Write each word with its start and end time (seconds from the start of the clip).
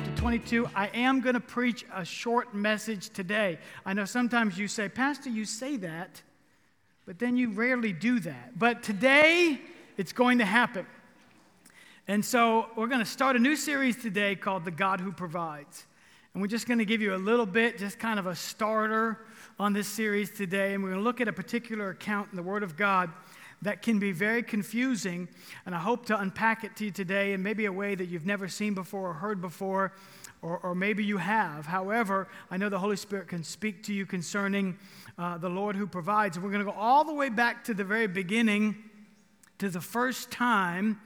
22. 0.00 0.68
I 0.74 0.86
am 0.94 1.20
going 1.20 1.34
to 1.34 1.40
preach 1.40 1.84
a 1.94 2.02
short 2.02 2.54
message 2.54 3.10
today. 3.10 3.58
I 3.84 3.92
know 3.92 4.06
sometimes 4.06 4.56
you 4.56 4.66
say, 4.66 4.88
Pastor, 4.88 5.28
you 5.28 5.44
say 5.44 5.76
that, 5.78 6.22
but 7.04 7.18
then 7.18 7.36
you 7.36 7.50
rarely 7.50 7.92
do 7.92 8.18
that. 8.20 8.58
But 8.58 8.82
today, 8.82 9.60
it's 9.98 10.14
going 10.14 10.38
to 10.38 10.46
happen. 10.46 10.86
And 12.08 12.24
so 12.24 12.68
we're 12.74 12.86
going 12.86 13.00
to 13.00 13.10
start 13.10 13.36
a 13.36 13.38
new 13.38 13.54
series 13.54 13.96
today 13.96 14.34
called 14.34 14.64
The 14.64 14.70
God 14.70 14.98
Who 14.98 15.12
Provides. 15.12 15.84
And 16.32 16.40
we're 16.40 16.48
just 16.48 16.66
going 16.66 16.78
to 16.78 16.86
give 16.86 17.02
you 17.02 17.14
a 17.14 17.16
little 17.16 17.44
bit, 17.44 17.76
just 17.76 17.98
kind 17.98 18.18
of 18.18 18.26
a 18.26 18.34
starter 18.34 19.18
on 19.58 19.74
this 19.74 19.88
series 19.88 20.30
today. 20.30 20.72
And 20.72 20.82
we're 20.82 20.90
going 20.90 21.00
to 21.00 21.04
look 21.04 21.20
at 21.20 21.28
a 21.28 21.32
particular 21.34 21.90
account 21.90 22.28
in 22.30 22.36
the 22.36 22.42
Word 22.42 22.62
of 22.62 22.78
God 22.78 23.10
that 23.62 23.80
can 23.80 23.98
be 23.98 24.12
very 24.12 24.42
confusing. 24.42 25.28
And 25.64 25.74
I 25.74 25.78
hope 25.78 26.06
to 26.06 26.18
unpack 26.18 26.64
it 26.64 26.76
to 26.76 26.84
you 26.84 26.90
today 26.90 27.32
in 27.32 27.42
maybe 27.42 27.64
a 27.64 27.72
way 27.72 27.94
that 27.94 28.06
you've 28.06 28.26
never 28.26 28.48
seen 28.48 28.74
before 28.74 29.10
or 29.10 29.14
heard 29.14 29.40
before, 29.40 29.92
or, 30.42 30.58
or 30.58 30.74
maybe 30.74 31.04
you 31.04 31.16
have. 31.18 31.66
However, 31.66 32.28
I 32.50 32.56
know 32.56 32.68
the 32.68 32.78
Holy 32.78 32.96
Spirit 32.96 33.28
can 33.28 33.44
speak 33.44 33.84
to 33.84 33.94
you 33.94 34.04
concerning 34.04 34.76
uh, 35.16 35.38
the 35.38 35.48
Lord 35.48 35.76
who 35.76 35.86
provides. 35.86 36.36
And 36.36 36.44
we're 36.44 36.52
going 36.52 36.64
to 36.64 36.70
go 36.70 36.76
all 36.76 37.04
the 37.04 37.14
way 37.14 37.28
back 37.28 37.64
to 37.64 37.74
the 37.74 37.84
very 37.84 38.08
beginning, 38.08 38.76
to 39.58 39.68
the 39.68 39.80
first 39.80 40.30
time 40.30 41.00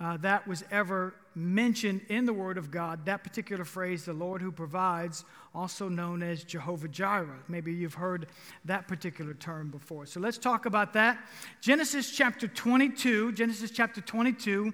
uh, 0.00 0.18
that 0.18 0.46
was 0.46 0.64
ever 0.70 1.14
mentioned 1.36 2.02
in 2.08 2.26
the 2.26 2.32
Word 2.32 2.58
of 2.58 2.70
God, 2.70 3.06
that 3.06 3.24
particular 3.24 3.64
phrase, 3.64 4.04
the 4.04 4.12
Lord 4.12 4.40
who 4.40 4.52
provides, 4.52 5.24
also 5.54 5.88
known 5.88 6.22
as 6.22 6.44
Jehovah 6.44 6.88
Jireh. 6.88 7.40
Maybe 7.48 7.72
you've 7.72 7.94
heard 7.94 8.26
that 8.64 8.88
particular 8.88 9.34
term 9.34 9.70
before. 9.70 10.06
So 10.06 10.20
let's 10.20 10.38
talk 10.38 10.66
about 10.66 10.92
that. 10.94 11.18
Genesis 11.60 12.10
chapter 12.10 12.48
22, 12.48 13.32
Genesis 13.32 13.70
chapter 13.70 14.00
22, 14.00 14.72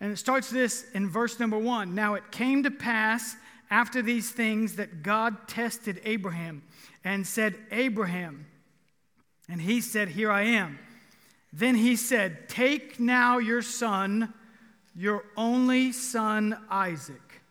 and 0.00 0.12
it 0.12 0.16
starts 0.16 0.50
this 0.50 0.86
in 0.94 1.08
verse 1.08 1.38
number 1.38 1.58
one. 1.58 1.94
Now 1.94 2.14
it 2.14 2.30
came 2.30 2.62
to 2.62 2.70
pass 2.70 3.36
after 3.70 4.02
these 4.02 4.30
things 4.30 4.76
that 4.76 5.02
God 5.02 5.48
tested 5.48 6.00
Abraham 6.04 6.62
and 7.04 7.26
said, 7.26 7.56
Abraham, 7.70 8.46
and 9.48 9.60
he 9.60 9.80
said, 9.80 10.08
Here 10.08 10.30
I 10.30 10.42
am. 10.42 10.78
Then 11.52 11.74
he 11.74 11.96
said, 11.96 12.48
Take 12.48 13.00
now 13.00 13.38
your 13.38 13.62
son 13.62 14.32
your 14.94 15.24
only 15.36 15.92
son 15.92 16.58
Isaac, 16.70 17.42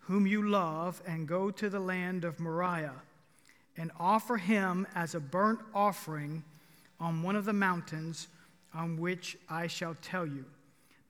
whom 0.00 0.26
you 0.26 0.48
love, 0.48 1.00
and 1.06 1.28
go 1.28 1.50
to 1.50 1.68
the 1.68 1.80
land 1.80 2.24
of 2.24 2.40
Moriah 2.40 3.02
and 3.76 3.92
offer 3.98 4.36
him 4.36 4.86
as 4.94 5.14
a 5.14 5.20
burnt 5.20 5.60
offering 5.74 6.42
on 6.98 7.22
one 7.22 7.36
of 7.36 7.44
the 7.44 7.52
mountains 7.52 8.28
on 8.74 8.98
which 8.98 9.38
I 9.48 9.68
shall 9.68 9.96
tell 10.02 10.26
you. 10.26 10.44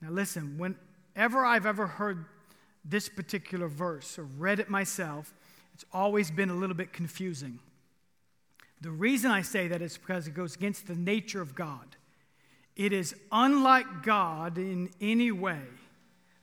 Now, 0.00 0.10
listen, 0.10 0.58
whenever 0.58 1.44
I've 1.44 1.66
ever 1.66 1.86
heard 1.86 2.26
this 2.84 3.08
particular 3.08 3.68
verse 3.68 4.18
or 4.18 4.24
read 4.24 4.60
it 4.60 4.68
myself, 4.68 5.32
it's 5.74 5.84
always 5.92 6.30
been 6.30 6.50
a 6.50 6.54
little 6.54 6.76
bit 6.76 6.92
confusing. 6.92 7.58
The 8.80 8.90
reason 8.90 9.30
I 9.30 9.42
say 9.42 9.68
that 9.68 9.82
is 9.82 9.96
because 9.98 10.28
it 10.28 10.34
goes 10.34 10.54
against 10.54 10.86
the 10.86 10.94
nature 10.94 11.40
of 11.40 11.54
God. 11.54 11.96
It 12.78 12.92
is 12.92 13.14
unlike 13.32 14.02
God 14.04 14.56
in 14.56 14.90
any 15.00 15.32
way 15.32 15.60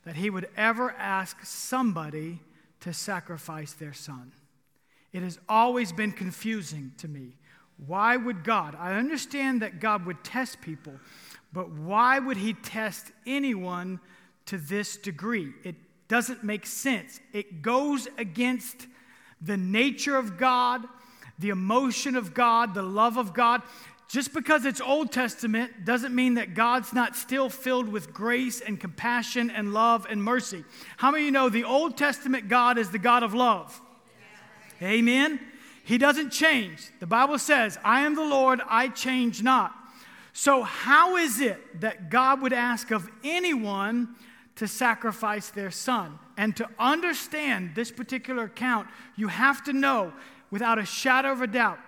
that 0.03 0.17
he 0.17 0.29
would 0.29 0.49
ever 0.55 0.91
ask 0.91 1.43
somebody 1.45 2.41
to 2.81 2.93
sacrifice 2.93 3.73
their 3.73 3.93
son. 3.93 4.33
It 5.13 5.23
has 5.23 5.39
always 5.47 5.93
been 5.93 6.11
confusing 6.11 6.91
to 6.97 7.07
me. 7.07 7.37
Why 7.87 8.17
would 8.17 8.43
God? 8.43 8.75
I 8.77 8.95
understand 8.95 9.61
that 9.61 9.79
God 9.79 10.05
would 10.05 10.23
test 10.23 10.61
people, 10.61 10.93
but 11.53 11.69
why 11.69 12.19
would 12.19 12.37
he 12.37 12.53
test 12.53 13.11
anyone 13.25 14.01
to 14.45 14.57
this 14.57 14.97
degree? 14.97 15.53
It 15.63 15.75
doesn't 16.09 16.43
make 16.43 16.65
sense. 16.65 17.21
It 17.31 17.61
goes 17.61 18.07
against 18.17 18.87
the 19.41 19.57
nature 19.57 20.17
of 20.17 20.37
God, 20.37 20.85
the 21.39 21.49
emotion 21.49 22.15
of 22.15 22.33
God, 22.33 22.73
the 22.73 22.83
love 22.83 23.17
of 23.17 23.33
God. 23.33 23.61
Just 24.07 24.33
because 24.33 24.65
it's 24.65 24.79
Old 24.79 25.11
Testament 25.11 25.83
doesn't 25.83 26.13
mean 26.13 26.35
that 26.35 26.53
God's 26.53 26.93
not 26.93 27.15
still 27.15 27.49
filled 27.49 27.89
with 27.89 28.13
grace 28.13 28.61
and 28.61 28.79
compassion 28.79 29.49
and 29.49 29.73
love 29.73 30.05
and 30.09 30.23
mercy. 30.23 30.63
How 30.97 31.11
many 31.11 31.23
of 31.23 31.25
you 31.25 31.31
know 31.31 31.49
the 31.49 31.63
Old 31.63 31.97
Testament 31.97 32.47
God 32.47 32.77
is 32.77 32.91
the 32.91 32.99
God 32.99 33.23
of 33.23 33.33
love? 33.33 33.81
Amen. 34.81 35.39
He 35.83 35.97
doesn't 35.97 36.31
change. 36.31 36.89
The 36.99 37.07
Bible 37.07 37.39
says, 37.39 37.79
I 37.83 38.01
am 38.01 38.15
the 38.15 38.23
Lord, 38.23 38.61
I 38.67 38.89
change 38.89 39.41
not. 39.41 39.73
So, 40.33 40.63
how 40.63 41.15
is 41.15 41.39
it 41.39 41.79
that 41.81 42.09
God 42.09 42.41
would 42.41 42.53
ask 42.53 42.91
of 42.91 43.09
anyone 43.23 44.15
to 44.57 44.67
sacrifice 44.67 45.49
their 45.49 45.71
son? 45.71 46.19
And 46.37 46.55
to 46.57 46.69
understand 46.77 47.73
this 47.73 47.89
particular 47.89 48.43
account, 48.43 48.87
you 49.15 49.29
have 49.29 49.63
to 49.63 49.73
know 49.73 50.11
without 50.51 50.77
a 50.77 50.85
shadow 50.85 51.31
of 51.31 51.41
a 51.41 51.47
doubt 51.47 51.79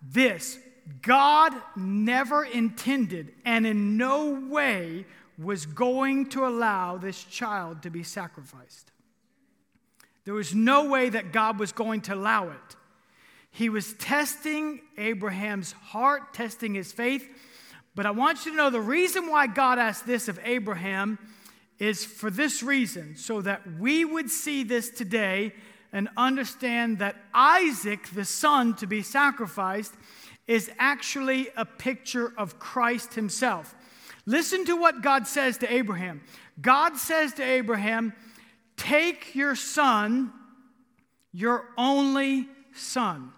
this 0.00 0.58
God 1.02 1.54
never 1.76 2.44
intended 2.44 3.32
and 3.44 3.66
in 3.66 3.96
no 3.96 4.46
way 4.48 5.06
was 5.38 5.66
going 5.66 6.28
to 6.30 6.46
allow 6.46 6.98
this 6.98 7.22
child 7.24 7.82
to 7.82 7.90
be 7.90 8.02
sacrificed. 8.02 8.90
There 10.24 10.34
was 10.34 10.54
no 10.54 10.90
way 10.90 11.08
that 11.08 11.32
God 11.32 11.58
was 11.58 11.72
going 11.72 12.02
to 12.02 12.14
allow 12.14 12.50
it. 12.50 12.76
He 13.50 13.68
was 13.68 13.94
testing 13.94 14.80
Abraham's 14.98 15.72
heart, 15.72 16.34
testing 16.34 16.74
his 16.74 16.92
faith. 16.92 17.28
But 17.94 18.06
I 18.06 18.10
want 18.12 18.44
you 18.44 18.52
to 18.52 18.56
know 18.56 18.70
the 18.70 18.80
reason 18.80 19.28
why 19.28 19.46
God 19.46 19.78
asked 19.78 20.06
this 20.06 20.28
of 20.28 20.38
Abraham 20.44 21.18
is 21.78 22.04
for 22.04 22.30
this 22.30 22.62
reason, 22.62 23.16
so 23.16 23.40
that 23.40 23.62
we 23.78 24.04
would 24.04 24.30
see 24.30 24.62
this 24.62 24.90
today 24.90 25.54
and 25.92 26.08
understand 26.16 26.98
that 26.98 27.16
Isaac, 27.32 28.06
the 28.10 28.24
son 28.24 28.76
to 28.76 28.86
be 28.86 29.02
sacrificed, 29.02 29.94
is 30.46 30.70
actually 30.78 31.48
a 31.56 31.64
picture 31.64 32.32
of 32.36 32.58
Christ 32.58 33.14
himself. 33.14 33.74
Listen 34.26 34.64
to 34.66 34.76
what 34.76 35.02
God 35.02 35.26
says 35.26 35.58
to 35.58 35.72
Abraham. 35.72 36.20
God 36.60 36.96
says 36.96 37.34
to 37.34 37.42
Abraham, 37.42 38.12
Take 38.76 39.34
your 39.34 39.54
son, 39.54 40.32
your 41.32 41.66
only 41.76 42.48
son. 42.74 43.32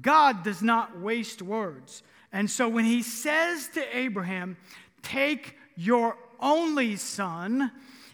God 0.00 0.42
does 0.42 0.62
not 0.62 1.00
waste 1.00 1.40
words. 1.40 2.02
And 2.32 2.50
so 2.50 2.68
when 2.68 2.84
he 2.84 3.02
says 3.02 3.68
to 3.74 3.96
Abraham, 3.96 4.56
Take 5.02 5.56
your 5.76 6.16
only 6.40 6.96
son, 6.96 7.70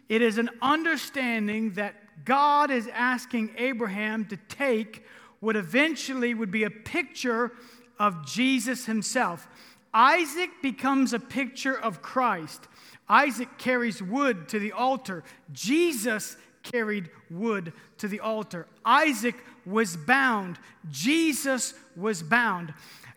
it 0.09 0.23
is 0.23 0.39
an 0.39 0.51
understanding 0.61 1.73
that 1.73 1.95
God 2.25 2.71
is 2.71 2.89
asking 2.89 3.55
Abraham 3.57 4.27
to 4.27 4.37
take 4.37 5.05
what 5.41 5.57
eventually 5.57 6.35
would 6.35 6.51
be 6.51 6.65
a 6.65 6.71
picture 6.71 7.53
of 8.00 8.27
Jesus 8.27 8.87
himself. 8.87 9.47
Isaac 9.94 10.50
becomes 10.62 11.12
a 11.12 11.21
picture 11.21 11.78
of 11.78 12.03
Christ. 12.03 12.66
Isaac 13.09 13.59
carries 13.59 14.03
wood 14.03 14.49
to 14.49 14.59
the 14.59 14.72
altar. 14.72 15.22
Jesus 15.53 16.37
carried 16.62 17.11
wood 17.31 17.72
to 17.99 18.09
the 18.09 18.21
altar. 18.21 18.66
Isaac 18.84 19.37
was 19.66 19.97
bound. 19.97 20.59
Jesus 20.91 21.75
was 21.97 22.22
bound. 22.22 22.72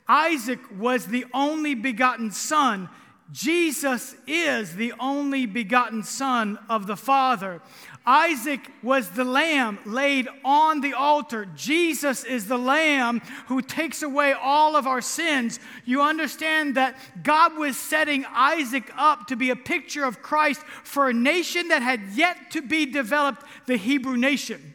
Isaac 0.07 0.59
was 0.77 1.05
the 1.05 1.25
only 1.33 1.75
begotten 1.75 2.31
son. 2.31 2.89
Jesus 3.31 4.15
is 4.27 4.75
the 4.75 4.93
only 4.99 5.45
begotten 5.45 6.03
son 6.03 6.59
of 6.69 6.87
the 6.87 6.97
Father. 6.97 7.61
Isaac 8.05 8.59
was 8.81 9.11
the 9.11 9.23
lamb 9.23 9.79
laid 9.85 10.27
on 10.43 10.81
the 10.81 10.93
altar. 10.93 11.45
Jesus 11.55 12.25
is 12.25 12.47
the 12.47 12.57
lamb 12.57 13.21
who 13.47 13.61
takes 13.61 14.03
away 14.03 14.33
all 14.33 14.75
of 14.75 14.85
our 14.85 14.99
sins. 14.99 15.59
You 15.85 16.01
understand 16.01 16.75
that 16.75 16.97
God 17.23 17.57
was 17.57 17.77
setting 17.77 18.25
Isaac 18.29 18.91
up 18.97 19.27
to 19.27 19.37
be 19.37 19.51
a 19.51 19.55
picture 19.55 20.03
of 20.03 20.21
Christ 20.21 20.61
for 20.83 21.07
a 21.07 21.13
nation 21.13 21.69
that 21.69 21.81
had 21.81 22.01
yet 22.13 22.51
to 22.51 22.61
be 22.61 22.85
developed, 22.85 23.43
the 23.67 23.77
Hebrew 23.77 24.17
nation. 24.17 24.73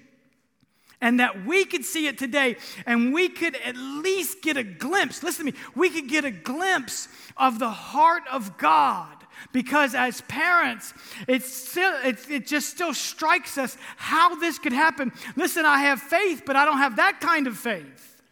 And 1.00 1.20
that 1.20 1.44
we 1.44 1.66
could 1.66 1.84
see 1.84 2.06
it 2.06 2.18
today 2.18 2.56
and 2.86 3.12
we 3.12 3.28
could 3.28 3.56
at 3.56 3.76
least 3.76 4.42
get 4.42 4.56
a 4.56 4.64
glimpse. 4.64 5.22
Listen 5.22 5.46
to 5.46 5.52
me, 5.52 5.58
we 5.74 5.90
could 5.90 6.08
get 6.08 6.24
a 6.24 6.30
glimpse 6.30 7.08
of 7.36 7.58
the 7.58 7.70
heart 7.70 8.22
of 8.32 8.56
God 8.56 9.17
because 9.52 9.94
as 9.94 10.20
parents, 10.22 10.94
it's 11.26 11.52
still, 11.52 11.94
it, 12.04 12.18
it 12.30 12.46
just 12.46 12.68
still 12.68 12.94
strikes 12.94 13.58
us 13.58 13.76
how 13.96 14.34
this 14.36 14.58
could 14.58 14.72
happen. 14.72 15.12
Listen, 15.36 15.64
I 15.64 15.78
have 15.82 16.00
faith, 16.00 16.42
but 16.46 16.56
I 16.56 16.64
don't 16.64 16.78
have 16.78 16.96
that 16.96 17.20
kind 17.20 17.46
of 17.46 17.56
faith. 17.56 18.22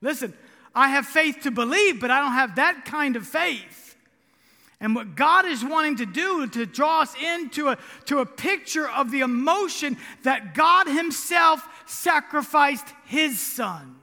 Listen, 0.00 0.34
I 0.74 0.88
have 0.88 1.06
faith 1.06 1.40
to 1.42 1.50
believe, 1.50 2.00
but 2.00 2.10
I 2.10 2.20
don't 2.20 2.32
have 2.32 2.56
that 2.56 2.84
kind 2.84 3.16
of 3.16 3.26
faith. 3.26 3.96
And 4.80 4.96
what 4.96 5.14
God 5.14 5.46
is 5.46 5.64
wanting 5.64 5.96
to 5.98 6.06
do 6.06 6.48
to 6.48 6.66
draw 6.66 7.02
us 7.02 7.14
into 7.14 7.68
a, 7.68 7.78
to 8.06 8.18
a 8.18 8.26
picture 8.26 8.88
of 8.88 9.12
the 9.12 9.20
emotion 9.20 9.96
that 10.24 10.54
God 10.54 10.88
Himself 10.88 11.66
sacrificed 11.86 12.86
His 13.04 13.40
Son. 13.40 13.94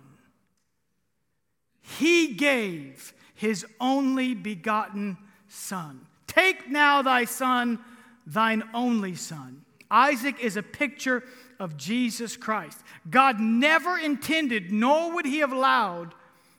He 1.81 2.33
gave 2.33 3.13
his 3.39 3.65
only 3.79 4.33
begotten 4.33 5.17
Son. 5.47 6.05
Take 6.27 6.69
now 6.69 7.01
thy 7.01 7.23
Son, 7.23 7.79
thine 8.27 8.63
only 8.73 9.15
Son. 9.15 9.63
Isaac 9.89 10.41
is 10.41 10.57
a 10.57 10.61
picture 10.61 11.23
of 11.57 11.77
Jesus 11.77 12.35
Christ. 12.35 12.77
God 13.09 13.39
never 13.39 13.97
intended, 13.97 14.73
nor 14.73 15.13
would 15.13 15.25
He 15.25 15.39
have 15.39 15.53
allowed 15.53 16.13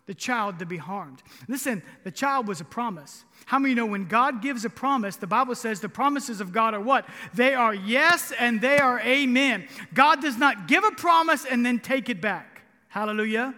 the 0.06 0.14
child 0.14 0.58
to 0.60 0.64
be 0.64 0.78
harmed. 0.78 1.22
Listen, 1.48 1.82
the 2.02 2.10
child 2.10 2.48
was 2.48 2.62
a 2.62 2.64
promise. 2.64 3.24
How 3.44 3.58
many 3.58 3.74
know 3.74 3.84
when 3.84 4.06
God 4.06 4.40
gives 4.40 4.64
a 4.64 4.70
promise, 4.70 5.16
the 5.16 5.26
Bible 5.26 5.56
says 5.56 5.80
the 5.80 5.88
promises 5.90 6.40
of 6.40 6.50
God 6.50 6.72
are 6.72 6.80
what? 6.80 7.06
They 7.34 7.52
are 7.52 7.74
yes 7.74 8.32
and 8.38 8.58
they 8.58 8.78
are 8.78 9.00
amen. 9.00 9.68
God 9.92 10.22
does 10.22 10.38
not 10.38 10.66
give 10.66 10.82
a 10.82 10.92
promise 10.92 11.44
and 11.44 11.64
then 11.64 11.78
take 11.78 12.08
it 12.08 12.22
back. 12.22 12.62
Hallelujah. 12.88 13.54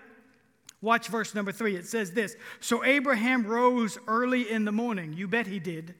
Watch 0.83 1.07
verse 1.07 1.33
number 1.35 1.53
three. 1.53 1.77
It 1.77 1.87
says 1.87 2.11
this 2.11 2.37
So 2.61 2.85
Abraham 2.85 3.47
rose 3.47 3.97
early 4.09 4.51
in 4.51 4.65
the 4.65 4.73
morning. 4.73 5.15
You 5.15 5.29
bet 5.29 5.47
he 5.47 5.61
did. 5.61 5.95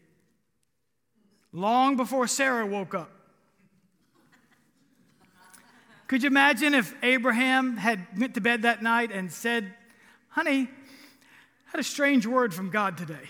Long 1.53 1.97
before 1.97 2.27
Sarah 2.27 2.67
woke 2.67 2.95
up. 2.95 3.11
Could 6.09 6.25
you 6.25 6.27
imagine 6.27 6.75
if 6.75 6.95
Abraham 7.03 7.77
had 7.77 8.07
went 8.19 8.35
to 8.35 8.41
bed 8.41 8.63
that 8.63 8.83
night 8.83 9.13
and 9.13 9.33
said, 9.33 9.73
Honey, 10.29 10.63
I 10.63 11.71
had 11.71 11.81
a 11.81 11.85
strange 11.85 12.27
word 12.27 12.53
from 12.53 12.69
God 12.69 12.99
today. 12.99 13.29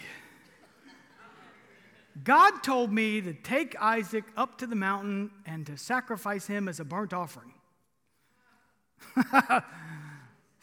God 2.25 2.62
told 2.62 2.93
me 2.93 3.20
to 3.20 3.34
take 3.34 3.81
Isaac 3.81 4.25
up 4.37 4.58
to 4.58 4.66
the 4.66 4.76
mountain 4.76 5.31
and 5.46 5.66
to 5.66 5.76
sacrifice 5.76 6.46
him 6.46 6.69
as 6.69 6.81
a 6.81 6.84
burnt 6.84 7.12
offering. 7.12 7.52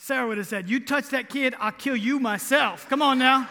Sarah 0.01 0.27
would 0.27 0.37
have 0.37 0.47
said, 0.47 0.69
You 0.69 0.79
touch 0.79 1.09
that 1.09 1.29
kid, 1.29 1.53
I'll 1.59 1.73
kill 1.73 1.95
you 1.95 2.19
myself. 2.19 2.87
Come 2.89 3.01
on 3.01 3.19
now. 3.19 3.47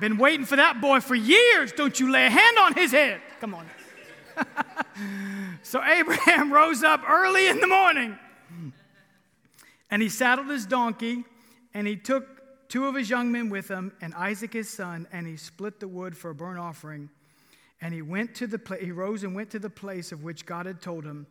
Been 0.00 0.16
waiting 0.16 0.46
for 0.46 0.56
that 0.56 0.80
boy 0.80 1.00
for 1.00 1.14
years. 1.14 1.72
Don't 1.72 2.00
you 2.00 2.10
lay 2.10 2.26
a 2.26 2.30
hand 2.30 2.56
on 2.58 2.72
his 2.72 2.90
head. 2.90 3.20
Come 3.40 3.54
on. 3.54 3.66
so 5.62 5.84
Abraham 5.84 6.52
rose 6.54 6.82
up 6.82 7.02
early 7.08 7.48
in 7.48 7.60
the 7.60 7.66
morning 7.66 8.18
and 9.90 10.00
he 10.00 10.08
saddled 10.08 10.48
his 10.48 10.64
donkey 10.64 11.24
and 11.74 11.86
he 11.86 11.96
took 11.96 12.68
two 12.68 12.86
of 12.86 12.94
his 12.94 13.10
young 13.10 13.30
men 13.30 13.50
with 13.50 13.68
him 13.68 13.92
and 14.00 14.14
Isaac 14.14 14.54
his 14.54 14.70
son, 14.70 15.06
and 15.12 15.26
he 15.26 15.36
split 15.36 15.80
the 15.80 15.88
wood 15.88 16.16
for 16.16 16.30
a 16.30 16.34
burnt 16.34 16.58
offering. 16.58 17.10
And 17.80 17.92
he 17.92 18.02
went 18.02 18.34
to 18.36 18.46
the 18.46 18.78
he 18.80 18.90
rose 18.90 19.22
and 19.22 19.34
went 19.34 19.50
to 19.50 19.58
the 19.58 19.70
place 19.70 20.12
of 20.12 20.24
which 20.24 20.46
God 20.46 20.64
had 20.66 20.80
told 20.80 21.04
him. 21.04 21.26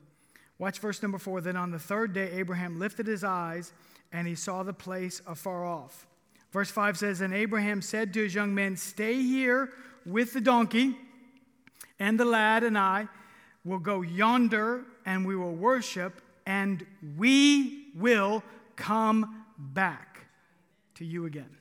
Watch 0.60 0.80
verse 0.80 1.02
number 1.02 1.18
four. 1.18 1.42
Then 1.42 1.58
on 1.58 1.72
the 1.72 1.80
third 1.80 2.14
day, 2.14 2.32
Abraham 2.34 2.80
lifted 2.80 3.08
his 3.08 3.24
eyes 3.24 3.74
and 4.12 4.28
he 4.28 4.36
saw 4.36 4.64
the 4.64 4.74
place 4.74 5.22
afar 5.28 5.66
off. 5.66 6.08
Verse 6.52 6.72
5 6.72 6.98
says, 6.98 7.22
And 7.22 7.34
Abraham 7.34 7.82
said 7.82 8.14
to 8.14 8.24
his 8.24 8.34
young 8.34 8.56
men, 8.56 8.78
Stay 8.78 9.22
here 9.22 9.70
with 10.06 10.34
the 10.34 10.42
donkey, 10.42 10.96
and 12.00 12.20
the 12.20 12.26
lad 12.26 12.64
and 12.64 12.78
I 12.78 13.08
will 13.66 13.80
go 13.80 14.02
yonder 14.02 14.86
and 15.06 15.26
we 15.26 15.36
will 15.36 15.56
worship, 15.56 16.22
and 16.46 16.86
we 17.18 17.88
will 17.96 18.44
come 18.76 19.46
back 19.58 20.26
to 20.96 21.06
you 21.06 21.26
again. 21.26 21.58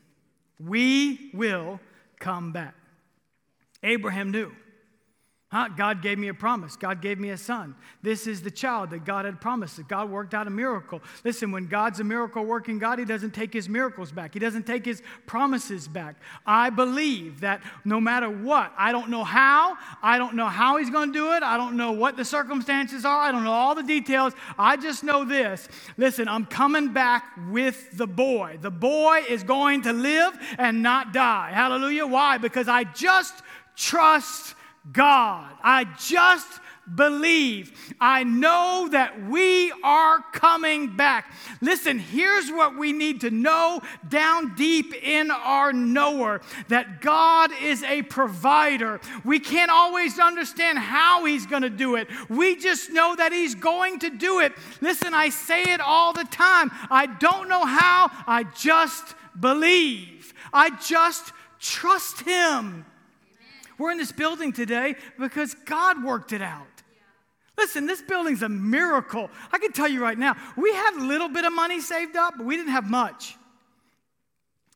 We 0.58 1.30
will 1.34 1.80
come 2.18 2.52
back. 2.52 2.74
Abraham 3.82 4.30
knew. 4.30 4.52
Huh? 5.48 5.68
God 5.68 6.02
gave 6.02 6.18
me 6.18 6.26
a 6.26 6.34
promise. 6.34 6.74
God 6.74 7.00
gave 7.00 7.20
me 7.20 7.30
a 7.30 7.36
son. 7.36 7.76
This 8.02 8.26
is 8.26 8.42
the 8.42 8.50
child 8.50 8.90
that 8.90 9.04
God 9.04 9.26
had 9.26 9.40
promised. 9.40 9.76
That 9.76 9.86
God 9.86 10.10
worked 10.10 10.34
out 10.34 10.48
a 10.48 10.50
miracle. 10.50 11.00
Listen, 11.22 11.52
when 11.52 11.66
God's 11.66 12.00
a 12.00 12.04
miracle 12.04 12.44
working 12.44 12.80
God, 12.80 12.98
He 12.98 13.04
doesn't 13.04 13.30
take 13.30 13.52
His 13.52 13.68
miracles 13.68 14.10
back. 14.10 14.34
He 14.34 14.40
doesn't 14.40 14.66
take 14.66 14.84
His 14.84 15.02
promises 15.26 15.86
back. 15.86 16.16
I 16.44 16.70
believe 16.70 17.42
that 17.42 17.62
no 17.84 18.00
matter 18.00 18.28
what, 18.28 18.72
I 18.76 18.90
don't 18.90 19.08
know 19.08 19.22
how, 19.22 19.78
I 20.02 20.18
don't 20.18 20.34
know 20.34 20.48
how 20.48 20.78
He's 20.78 20.90
going 20.90 21.12
to 21.12 21.18
do 21.18 21.32
it, 21.34 21.44
I 21.44 21.56
don't 21.56 21.76
know 21.76 21.92
what 21.92 22.16
the 22.16 22.24
circumstances 22.24 23.04
are, 23.04 23.20
I 23.20 23.30
don't 23.30 23.44
know 23.44 23.52
all 23.52 23.76
the 23.76 23.84
details. 23.84 24.32
I 24.58 24.76
just 24.76 25.04
know 25.04 25.24
this. 25.24 25.68
Listen, 25.96 26.26
I'm 26.26 26.46
coming 26.46 26.92
back 26.92 27.24
with 27.50 27.96
the 27.96 28.08
boy. 28.08 28.58
The 28.60 28.72
boy 28.72 29.22
is 29.28 29.44
going 29.44 29.82
to 29.82 29.92
live 29.92 30.36
and 30.58 30.82
not 30.82 31.12
die. 31.12 31.52
Hallelujah. 31.54 32.06
Why? 32.06 32.36
Because 32.38 32.66
I 32.66 32.82
just 32.82 33.42
trust 33.76 34.56
God. 34.92 35.52
I 35.62 35.84
just 35.98 36.60
believe. 36.94 37.94
I 38.00 38.22
know 38.22 38.88
that 38.92 39.28
we 39.28 39.72
are 39.82 40.20
coming 40.32 40.96
back. 40.96 41.32
Listen, 41.60 41.98
here's 41.98 42.48
what 42.50 42.76
we 42.76 42.92
need 42.92 43.22
to 43.22 43.30
know 43.30 43.80
down 44.08 44.54
deep 44.54 44.94
in 44.94 45.30
our 45.30 45.72
knower 45.72 46.40
that 46.68 47.00
God 47.00 47.50
is 47.60 47.82
a 47.82 48.02
provider. 48.02 49.00
We 49.24 49.40
can't 49.40 49.70
always 49.70 50.20
understand 50.20 50.78
how 50.78 51.24
He's 51.24 51.46
going 51.46 51.62
to 51.62 51.70
do 51.70 51.96
it. 51.96 52.08
We 52.28 52.56
just 52.56 52.90
know 52.90 53.16
that 53.16 53.32
He's 53.32 53.56
going 53.56 53.98
to 54.00 54.10
do 54.10 54.40
it. 54.40 54.52
Listen, 54.80 55.12
I 55.12 55.30
say 55.30 55.62
it 55.62 55.80
all 55.80 56.12
the 56.12 56.24
time. 56.24 56.70
I 56.90 57.06
don't 57.06 57.48
know 57.48 57.64
how, 57.64 58.10
I 58.26 58.44
just 58.44 59.16
believe. 59.38 60.32
I 60.52 60.70
just 60.70 61.32
trust 61.58 62.20
Him. 62.20 62.86
We're 63.78 63.92
in 63.92 63.98
this 63.98 64.12
building 64.12 64.52
today 64.52 64.96
because 65.18 65.54
God 65.54 66.02
worked 66.02 66.32
it 66.32 66.42
out. 66.42 66.66
Listen, 67.58 67.86
this 67.86 68.02
building's 68.02 68.42
a 68.42 68.48
miracle. 68.48 69.30
I 69.50 69.58
can 69.58 69.72
tell 69.72 69.88
you 69.88 70.02
right 70.02 70.18
now, 70.18 70.36
we 70.56 70.72
had 70.72 70.94
a 70.94 71.04
little 71.04 71.28
bit 71.28 71.44
of 71.44 71.54
money 71.54 71.80
saved 71.80 72.16
up, 72.16 72.34
but 72.36 72.44
we 72.44 72.56
didn't 72.56 72.72
have 72.72 72.88
much. 72.88 73.36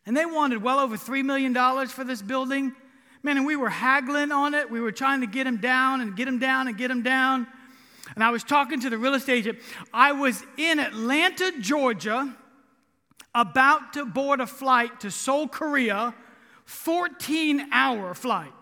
And 0.07 0.17
they 0.17 0.25
wanted 0.25 0.63
well 0.63 0.79
over 0.79 0.97
$3 0.97 1.25
million 1.25 1.55
for 1.89 2.05
this 2.05 2.23
building. 2.23 2.75
Man, 3.23 3.37
and 3.37 3.45
we 3.45 3.55
were 3.55 3.69
haggling 3.69 4.33
on 4.33 4.55
it. 4.55 4.71
We 4.71 4.81
were 4.81 4.93
trying 4.93 5.21
to 5.21 5.27
get 5.27 5.47
him 5.47 5.59
down 5.59 6.01
and 6.01 6.17
get 6.17 6.27
him 6.27 6.39
down 6.39 6.69
and 6.69 6.77
get 6.77 6.91
him 6.91 7.03
down. 7.03 7.47
And 8.15 8.25
I 8.25 8.31
was 8.31 8.43
talking 8.43 8.81
to 8.81 8.91
the 8.91 8.97
real 8.97 9.15
estate 9.15 9.41
agent. 9.41 9.59
I 9.93 10.13
was 10.13 10.43
in 10.57 10.79
Atlanta, 10.81 11.53
Georgia, 11.61 12.35
about 13.35 13.93
to 13.93 14.07
board 14.07 14.41
a 14.41 14.47
flight 14.47 15.01
to 15.01 15.11
Seoul, 15.11 15.49
Korea, 15.49 16.15
14 16.65 17.69
hour 17.73 18.15
flight 18.15 18.53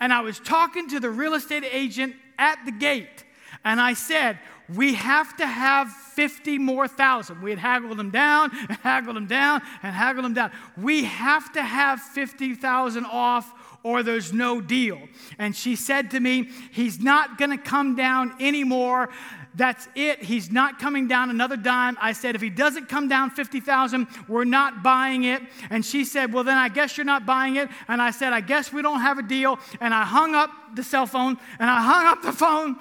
and 0.00 0.12
I 0.12 0.20
was 0.20 0.38
talking 0.38 0.88
to 0.90 1.00
the 1.00 1.10
real 1.10 1.34
estate 1.34 1.64
agent 1.70 2.14
at 2.38 2.58
the 2.64 2.72
gate, 2.72 3.24
and 3.64 3.80
I 3.80 3.94
said, 3.94 4.38
we 4.74 4.94
have 4.94 5.36
to 5.36 5.46
have 5.46 5.88
50 5.88 6.58
more 6.58 6.88
thousand. 6.88 7.40
We 7.40 7.50
had 7.50 7.58
haggled 7.58 7.98
them 7.98 8.10
down 8.22 8.50
and 8.68 8.78
haggled 8.78 9.16
them 9.16 9.26
down 9.26 9.62
and 9.82 9.94
haggled 9.94 10.24
them 10.24 10.34
down. 10.34 10.50
We 10.76 11.04
have 11.04 11.52
to 11.52 11.62
have 11.62 12.00
50,000 12.00 13.04
off 13.06 13.52
or 13.82 14.02
there's 14.02 14.32
no 14.32 14.60
deal. 14.60 15.00
And 15.38 15.54
she 15.54 15.76
said 15.76 16.10
to 16.10 16.18
me, 16.18 16.50
He's 16.72 16.98
not 16.98 17.38
going 17.38 17.50
to 17.50 17.56
come 17.56 17.94
down 17.94 18.34
anymore. 18.40 19.10
That's 19.56 19.88
it. 19.94 20.22
He's 20.22 20.52
not 20.52 20.78
coming 20.78 21.08
down 21.08 21.30
another 21.30 21.56
dime. 21.56 21.96
I 21.98 22.12
said, 22.12 22.34
if 22.34 22.42
he 22.42 22.50
doesn't 22.50 22.90
come 22.90 23.08
down 23.08 23.30
50,000, 23.30 24.06
we're 24.28 24.44
not 24.44 24.82
buying 24.82 25.24
it. 25.24 25.40
And 25.70 25.84
she 25.84 26.04
said, 26.04 26.30
well, 26.32 26.44
then 26.44 26.58
I 26.58 26.68
guess 26.68 26.98
you're 26.98 27.06
not 27.06 27.24
buying 27.24 27.56
it. 27.56 27.70
And 27.88 28.02
I 28.02 28.10
said, 28.10 28.34
I 28.34 28.42
guess 28.42 28.70
we 28.70 28.82
don't 28.82 29.00
have 29.00 29.18
a 29.18 29.22
deal. 29.22 29.58
And 29.80 29.94
I 29.94 30.04
hung 30.04 30.34
up 30.34 30.50
the 30.74 30.82
cell 30.82 31.06
phone 31.06 31.38
and 31.58 31.70
I 31.70 31.80
hung 31.80 32.06
up 32.06 32.22
the 32.22 32.32
phone 32.32 32.76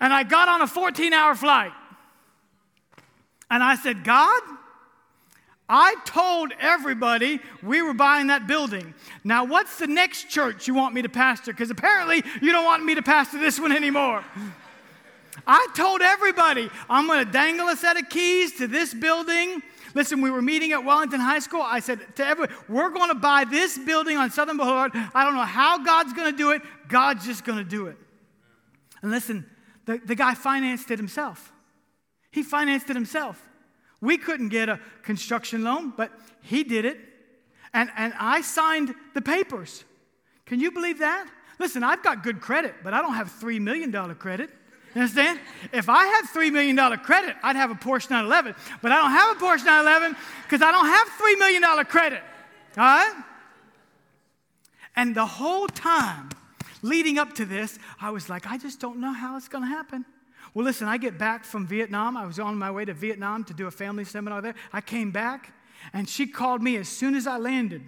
and 0.00 0.12
I 0.12 0.24
got 0.24 0.48
on 0.48 0.62
a 0.62 0.66
14 0.66 1.12
hour 1.12 1.36
flight. 1.36 1.72
And 3.48 3.62
I 3.62 3.76
said, 3.76 4.02
God, 4.02 4.42
I 5.68 5.94
told 6.04 6.52
everybody 6.60 7.38
we 7.62 7.82
were 7.82 7.94
buying 7.94 8.26
that 8.28 8.48
building. 8.48 8.94
Now, 9.22 9.44
what's 9.44 9.78
the 9.78 9.86
next 9.86 10.28
church 10.28 10.66
you 10.66 10.74
want 10.74 10.92
me 10.92 11.02
to 11.02 11.08
pastor? 11.08 11.52
Because 11.52 11.70
apparently 11.70 12.24
you 12.42 12.50
don't 12.50 12.64
want 12.64 12.84
me 12.84 12.96
to 12.96 13.02
pastor 13.02 13.38
this 13.38 13.60
one 13.60 13.70
anymore. 13.70 14.24
I 15.46 15.68
told 15.74 16.02
everybody 16.02 16.70
I'm 16.88 17.06
going 17.06 17.24
to 17.24 17.30
dangle 17.30 17.68
a 17.68 17.76
set 17.76 17.96
of 17.96 18.08
keys 18.08 18.56
to 18.58 18.66
this 18.66 18.94
building. 18.94 19.62
Listen, 19.94 20.20
we 20.20 20.30
were 20.30 20.42
meeting 20.42 20.72
at 20.72 20.84
Wellington 20.84 21.20
High 21.20 21.38
School. 21.38 21.62
I 21.62 21.80
said 21.80 22.00
to 22.16 22.26
everyone, 22.26 22.54
we're 22.68 22.90
going 22.90 23.08
to 23.08 23.14
buy 23.14 23.44
this 23.44 23.78
building 23.78 24.16
on 24.16 24.30
Southern 24.30 24.56
Boulevard. 24.56 24.92
I 25.14 25.24
don't 25.24 25.34
know 25.34 25.42
how 25.42 25.78
God's 25.78 26.12
going 26.12 26.30
to 26.30 26.36
do 26.36 26.50
it. 26.50 26.62
God's 26.88 27.24
just 27.24 27.44
going 27.44 27.58
to 27.58 27.64
do 27.64 27.86
it. 27.86 27.96
And 29.02 29.10
listen, 29.10 29.46
the, 29.86 29.98
the 29.98 30.14
guy 30.14 30.34
financed 30.34 30.90
it 30.90 30.98
himself. 30.98 31.52
He 32.30 32.42
financed 32.42 32.90
it 32.90 32.96
himself. 32.96 33.42
We 34.00 34.18
couldn't 34.18 34.50
get 34.50 34.68
a 34.68 34.80
construction 35.02 35.64
loan, 35.64 35.94
but 35.96 36.12
he 36.42 36.64
did 36.64 36.84
it. 36.84 36.98
And, 37.72 37.90
and 37.96 38.12
I 38.18 38.40
signed 38.42 38.94
the 39.14 39.22
papers. 39.22 39.84
Can 40.44 40.60
you 40.60 40.70
believe 40.70 40.98
that? 40.98 41.28
Listen, 41.58 41.82
I've 41.82 42.02
got 42.02 42.22
good 42.22 42.40
credit, 42.40 42.74
but 42.84 42.92
I 42.92 43.00
don't 43.00 43.14
have 43.14 43.30
$3 43.30 43.60
million 43.60 44.14
credit. 44.16 44.50
You 44.96 45.02
understand? 45.02 45.40
If 45.74 45.90
I 45.90 46.06
had 46.06 46.24
$3 46.24 46.50
million 46.50 46.74
credit, 47.00 47.36
I'd 47.42 47.54
have 47.54 47.70
a 47.70 47.74
Porsche 47.74 48.08
911. 48.08 48.54
But 48.80 48.92
I 48.92 48.96
don't 48.96 49.10
have 49.10 49.36
a 49.36 49.38
Porsche 49.38 49.66
911 49.66 50.16
because 50.44 50.62
I 50.62 50.70
don't 50.70 50.86
have 50.86 51.06
$3 51.08 51.38
million 51.38 51.84
credit. 51.84 52.22
All 52.78 52.82
right? 52.82 53.24
And 54.96 55.14
the 55.14 55.26
whole 55.26 55.66
time 55.66 56.30
leading 56.80 57.18
up 57.18 57.34
to 57.34 57.44
this, 57.44 57.78
I 58.00 58.08
was 58.08 58.30
like, 58.30 58.46
I 58.46 58.56
just 58.56 58.80
don't 58.80 58.98
know 58.98 59.12
how 59.12 59.36
it's 59.36 59.48
going 59.48 59.64
to 59.64 59.68
happen. 59.68 60.06
Well, 60.54 60.64
listen, 60.64 60.88
I 60.88 60.96
get 60.96 61.18
back 61.18 61.44
from 61.44 61.66
Vietnam. 61.66 62.16
I 62.16 62.24
was 62.24 62.38
on 62.38 62.56
my 62.56 62.70
way 62.70 62.86
to 62.86 62.94
Vietnam 62.94 63.44
to 63.44 63.52
do 63.52 63.66
a 63.66 63.70
family 63.70 64.06
seminar 64.06 64.40
there. 64.40 64.54
I 64.72 64.80
came 64.80 65.10
back, 65.10 65.52
and 65.92 66.08
she 66.08 66.26
called 66.26 66.62
me 66.62 66.78
as 66.78 66.88
soon 66.88 67.14
as 67.14 67.26
I 67.26 67.36
landed. 67.36 67.82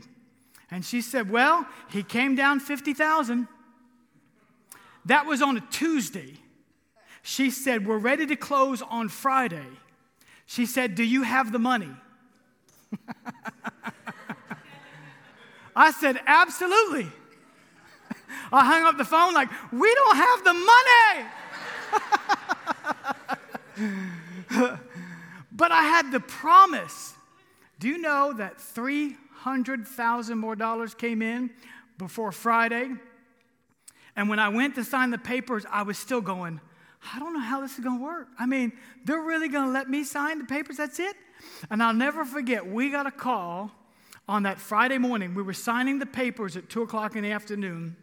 And 0.71 0.85
she 0.85 1.01
said, 1.01 1.31
Well, 1.31 1.67
he 1.89 2.03
came 2.03 2.35
down 2.35 2.61
50,000. 2.61 3.49
that 5.07 5.25
was 5.25 5.41
on 5.41 5.57
a 5.57 5.63
Tuesday. 5.71 6.35
She 7.29 7.51
said, 7.51 7.87
We're 7.87 7.99
ready 7.99 8.25
to 8.25 8.37
close 8.37 8.81
on 8.81 9.11
Friday. 9.11 9.67
She 10.47 10.65
said, 10.65 10.95
Do 10.95 11.05
you 11.05 11.25
have 11.25 11.53
the 11.53 11.59
money? 11.59 11.91
I 15.77 15.91
said, 15.91 16.19
Absolutely. 16.27 17.07
I 18.51 18.65
hung 18.65 18.85
up 18.85 18.97
the 18.97 19.05
phone 19.05 19.35
like, 19.35 19.51
We 19.71 19.95
don't 19.95 20.17
have 20.17 20.43
the 20.43 20.55
money. 24.55 24.79
but 25.53 25.71
I 25.71 25.83
had 25.83 26.11
the 26.11 26.21
promise. 26.21 27.13
Do 27.79 27.89
you 27.89 27.99
know 27.99 28.33
that 28.39 28.59
300,000 28.59 30.39
more 30.39 30.57
dollars 30.57 30.95
came 30.95 31.21
in 31.21 31.51
before 31.99 32.33
Friday? 32.33 32.89
And 34.17 34.31
when 34.31 34.39
I 34.39 34.49
went 34.49 34.77
to 34.77 34.85
sign 34.85 35.11
the 35.11 35.19
papers, 35.19 35.67
I 35.71 35.83
was 35.83 35.99
still 35.99 36.23
going, 36.23 36.63
I 37.15 37.19
don't 37.19 37.33
know 37.33 37.41
how 37.41 37.61
this 37.61 37.79
is 37.79 37.85
going 37.85 37.99
to 37.99 38.05
work. 38.05 38.29
I 38.39 38.47
mean, 38.47 38.73
they're 39.05 39.23
really 39.23 39.49
going 39.49 39.67
to 39.67 39.73
let 39.73 39.89
me 39.89 40.05
sign 40.05 40.39
the 40.39 40.45
papers? 40.45 40.77
That's 40.77 40.99
it? 40.99 41.17
And 41.71 41.83
I'll 41.83 41.95
never 41.95 42.25
forget, 42.25 42.67
we 42.67 42.91
got 42.91 43.07
a 43.07 43.11
call 43.11 43.71
on 44.29 44.43
that 44.43 44.59
Friday 44.59 44.99
morning. 44.99 45.35
We 45.35 45.43
were 45.43 45.55
signing 45.55 45.99
the 45.99 46.07
papers 46.07 46.57
at 46.57 46.69
2 46.69 46.83
o'clock 46.83 47.17
in 47.17 47.23
the 47.23 47.31
afternoon 47.31 47.97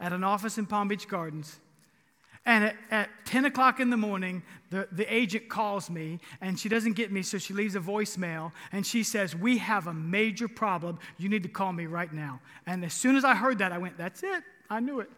at 0.00 0.12
an 0.12 0.24
office 0.24 0.58
in 0.58 0.66
Palm 0.66 0.88
Beach 0.88 1.06
Gardens. 1.06 1.60
And 2.44 2.64
at, 2.64 2.76
at, 2.90 3.08
10 3.26 3.44
o'clock 3.44 3.78
in 3.78 3.88
the 3.88 3.96
morning, 3.96 4.42
the, 4.70 4.88
the 4.90 5.12
agent 5.14 5.48
calls 5.48 5.88
me 5.88 6.18
and 6.40 6.58
she 6.58 6.68
doesn't 6.68 6.94
get 6.94 7.12
me, 7.12 7.22
so 7.22 7.38
she 7.38 7.54
leaves 7.54 7.76
a 7.76 7.80
voicemail 7.80 8.50
and 8.72 8.84
she 8.84 9.04
says, 9.04 9.36
We 9.36 9.58
have 9.58 9.86
a 9.86 9.94
major 9.94 10.48
problem. 10.48 10.98
You 11.18 11.28
need 11.28 11.44
to 11.44 11.48
call 11.48 11.72
me 11.72 11.86
right 11.86 12.12
now. 12.12 12.40
And 12.66 12.84
as 12.84 12.94
soon 12.94 13.14
as 13.14 13.24
I 13.24 13.36
heard 13.36 13.58
that, 13.58 13.70
I 13.70 13.78
went, 13.78 13.96
That's 13.96 14.24
it. 14.24 14.42
I 14.68 14.80
knew 14.80 14.98
it. 14.98 15.10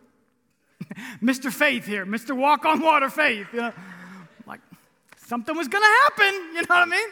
Mr. 1.22 1.52
Faith 1.52 1.86
here, 1.86 2.06
Mr. 2.06 2.36
Walk 2.36 2.64
on 2.64 2.80
Water 2.80 3.08
Faith. 3.08 3.46
You 3.52 3.60
know, 3.60 3.72
like, 4.46 4.60
something 5.26 5.56
was 5.56 5.68
going 5.68 5.82
to 5.82 6.02
happen. 6.04 6.34
You 6.54 6.62
know 6.62 6.66
what 6.68 6.78
I 6.78 6.84
mean? 6.86 7.08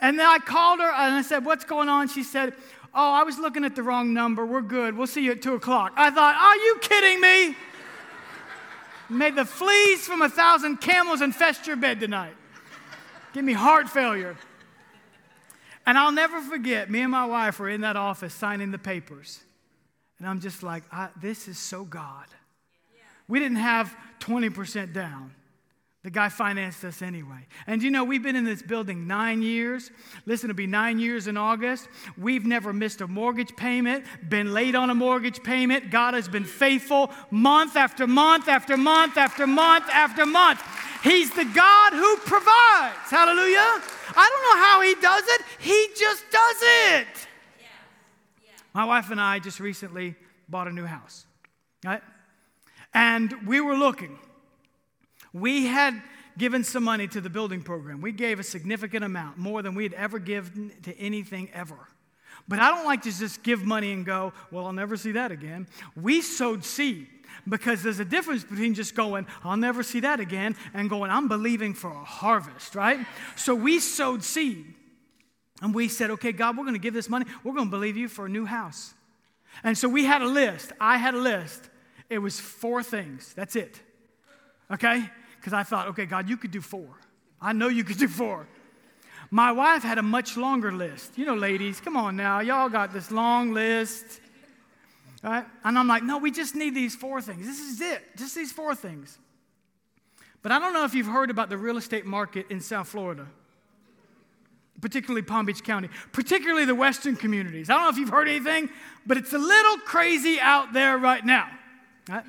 And 0.00 0.18
then 0.18 0.26
I 0.26 0.38
called 0.38 0.80
her 0.80 0.90
and 0.90 1.14
I 1.14 1.22
said, 1.22 1.44
What's 1.44 1.64
going 1.64 1.88
on? 1.88 2.08
She 2.08 2.22
said, 2.22 2.54
Oh, 2.94 3.12
I 3.12 3.22
was 3.22 3.38
looking 3.38 3.64
at 3.64 3.74
the 3.74 3.82
wrong 3.82 4.12
number. 4.12 4.44
We're 4.44 4.60
good. 4.60 4.96
We'll 4.96 5.06
see 5.06 5.24
you 5.24 5.32
at 5.32 5.42
2 5.42 5.54
o'clock. 5.54 5.92
I 5.96 6.10
thought, 6.10 6.34
Are 6.34 6.56
you 6.56 6.78
kidding 6.80 7.20
me? 7.20 7.56
May 9.08 9.30
the 9.30 9.44
fleas 9.44 10.06
from 10.06 10.22
a 10.22 10.28
thousand 10.28 10.78
camels 10.80 11.20
infest 11.22 11.66
your 11.66 11.76
bed 11.76 12.00
tonight. 12.00 12.34
Give 13.32 13.44
me 13.44 13.52
heart 13.52 13.88
failure. 13.88 14.36
And 15.86 15.98
I'll 15.98 16.12
never 16.12 16.40
forget, 16.40 16.90
me 16.90 17.00
and 17.00 17.10
my 17.10 17.26
wife 17.26 17.58
were 17.58 17.68
in 17.68 17.82
that 17.82 17.96
office 17.96 18.32
signing 18.32 18.70
the 18.70 18.78
papers. 18.78 19.40
And 20.18 20.28
I'm 20.28 20.40
just 20.40 20.62
like, 20.62 20.84
this 21.20 21.48
is 21.48 21.58
so 21.58 21.84
God. 21.84 22.26
We 23.26 23.40
didn't 23.40 23.56
have 23.56 23.96
20% 24.20 24.92
down. 24.92 25.34
The 26.04 26.10
guy 26.10 26.28
financed 26.28 26.84
us 26.84 27.00
anyway. 27.00 27.46
And 27.66 27.82
you 27.82 27.90
know, 27.90 28.04
we've 28.04 28.22
been 28.22 28.36
in 28.36 28.44
this 28.44 28.60
building 28.60 29.06
nine 29.06 29.40
years. 29.40 29.90
Listen, 30.26 30.50
it'll 30.50 30.56
be 30.56 30.66
nine 30.66 30.98
years 30.98 31.28
in 31.28 31.38
August. 31.38 31.88
We've 32.18 32.44
never 32.44 32.74
missed 32.74 33.00
a 33.00 33.08
mortgage 33.08 33.56
payment, 33.56 34.04
been 34.28 34.52
late 34.52 34.74
on 34.74 34.90
a 34.90 34.94
mortgage 34.94 35.42
payment. 35.42 35.90
God 35.90 36.12
has 36.12 36.28
been 36.28 36.44
faithful 36.44 37.10
month 37.30 37.74
after 37.74 38.06
month 38.06 38.48
after 38.48 38.76
month 38.76 39.16
after 39.16 39.46
month 39.46 39.86
after 39.90 40.26
month. 40.26 40.62
He's 41.02 41.30
the 41.30 41.46
God 41.46 41.94
who 41.94 42.16
provides. 42.18 43.08
Hallelujah. 43.08 43.80
I 44.14 44.28
don't 44.28 44.42
know 44.42 44.62
how 44.62 44.82
He 44.82 44.94
does 45.00 45.24
it, 45.26 45.40
He 45.58 45.88
just 45.98 46.30
does 46.30 46.56
it. 46.60 47.28
My 48.74 48.84
wife 48.84 49.10
and 49.10 49.20
I 49.20 49.38
just 49.38 49.60
recently 49.60 50.16
bought 50.48 50.66
a 50.66 50.72
new 50.72 50.84
house, 50.84 51.26
right? 51.84 52.02
And 52.92 53.32
we 53.46 53.60
were 53.60 53.76
looking. 53.76 54.18
We 55.32 55.66
had 55.66 56.02
given 56.36 56.64
some 56.64 56.82
money 56.82 57.06
to 57.08 57.20
the 57.20 57.30
building 57.30 57.62
program. 57.62 58.00
We 58.00 58.12
gave 58.12 58.40
a 58.40 58.42
significant 58.42 59.04
amount, 59.04 59.38
more 59.38 59.62
than 59.62 59.74
we'd 59.74 59.94
ever 59.94 60.18
given 60.18 60.72
to 60.82 60.98
anything 60.98 61.48
ever. 61.54 61.78
But 62.48 62.58
I 62.58 62.70
don't 62.70 62.84
like 62.84 63.02
to 63.02 63.16
just 63.16 63.42
give 63.42 63.64
money 63.64 63.92
and 63.92 64.04
go, 64.04 64.32
well, 64.50 64.66
I'll 64.66 64.72
never 64.72 64.96
see 64.96 65.12
that 65.12 65.30
again. 65.30 65.66
We 65.96 66.20
sowed 66.20 66.64
seed 66.64 67.06
because 67.48 67.82
there's 67.82 68.00
a 68.00 68.04
difference 68.04 68.44
between 68.44 68.74
just 68.74 68.94
going, 68.94 69.26
I'll 69.44 69.56
never 69.56 69.82
see 69.82 70.00
that 70.00 70.20
again, 70.20 70.56
and 70.72 70.90
going, 70.90 71.10
I'm 71.10 71.28
believing 71.28 71.74
for 71.74 71.90
a 71.90 72.04
harvest, 72.04 72.74
right? 72.74 73.06
So 73.36 73.54
we 73.54 73.78
sowed 73.78 74.22
seed. 74.22 74.73
And 75.64 75.74
we 75.74 75.88
said, 75.88 76.10
okay, 76.12 76.30
God, 76.30 76.56
we're 76.56 76.62
going 76.62 76.76
to 76.76 76.80
give 76.80 76.94
this 76.94 77.08
money. 77.08 77.26
We're 77.42 77.54
going 77.54 77.66
to 77.66 77.70
believe 77.70 77.96
you 77.96 78.06
for 78.06 78.26
a 78.26 78.28
new 78.28 78.44
house. 78.44 78.94
And 79.64 79.76
so 79.76 79.88
we 79.88 80.04
had 80.04 80.22
a 80.22 80.26
list. 80.26 80.70
I 80.80 80.96
had 80.98 81.14
a 81.14 81.18
list. 81.18 81.68
It 82.08 82.18
was 82.18 82.38
four 82.38 82.84
things. 82.84 83.34
That's 83.34 83.56
it. 83.56 83.80
Okay? 84.70 85.04
because 85.44 85.52
I 85.52 85.62
thought, 85.62 85.88
okay, 85.88 86.06
God, 86.06 86.26
you 86.26 86.38
could 86.38 86.52
do 86.52 86.62
four. 86.62 86.88
I 87.38 87.52
know 87.52 87.68
you 87.68 87.84
could 87.84 87.98
do 87.98 88.08
four. 88.08 88.46
My 89.30 89.52
wife 89.52 89.82
had 89.82 89.98
a 89.98 90.02
much 90.02 90.38
longer 90.38 90.72
list. 90.72 91.18
You 91.18 91.26
know, 91.26 91.34
ladies, 91.34 91.82
come 91.82 91.98
on 91.98 92.16
now. 92.16 92.40
Y'all 92.40 92.70
got 92.70 92.94
this 92.94 93.10
long 93.10 93.52
list. 93.52 94.20
Right? 95.22 95.44
And 95.62 95.78
I'm 95.78 95.86
like, 95.86 96.02
no, 96.02 96.16
we 96.16 96.30
just 96.30 96.54
need 96.54 96.74
these 96.74 96.96
four 96.96 97.20
things. 97.20 97.44
This 97.44 97.60
is 97.60 97.78
it. 97.82 98.16
Just 98.16 98.34
these 98.34 98.52
four 98.52 98.74
things. 98.74 99.18
But 100.40 100.50
I 100.50 100.58
don't 100.58 100.72
know 100.72 100.86
if 100.86 100.94
you've 100.94 101.08
heard 101.08 101.28
about 101.28 101.50
the 101.50 101.58
real 101.58 101.76
estate 101.76 102.06
market 102.06 102.46
in 102.48 102.62
South 102.62 102.88
Florida, 102.88 103.26
particularly 104.80 105.22
Palm 105.22 105.46
Beach 105.46 105.62
County, 105.62 105.88
particularly 106.12 106.64
the 106.64 106.74
Western 106.74 107.16
communities. 107.16 107.70
I 107.70 107.74
don't 107.74 107.84
know 107.84 107.88
if 107.90 107.98
you've 107.98 108.10
heard 108.10 108.28
anything, 108.28 108.70
but 109.06 109.16
it's 109.16 109.32
a 109.32 109.38
little 109.38 109.78
crazy 109.78 110.38
out 110.40 110.72
there 110.72 110.98
right 110.98 111.24
now. 111.24 111.48
Right? 112.08 112.24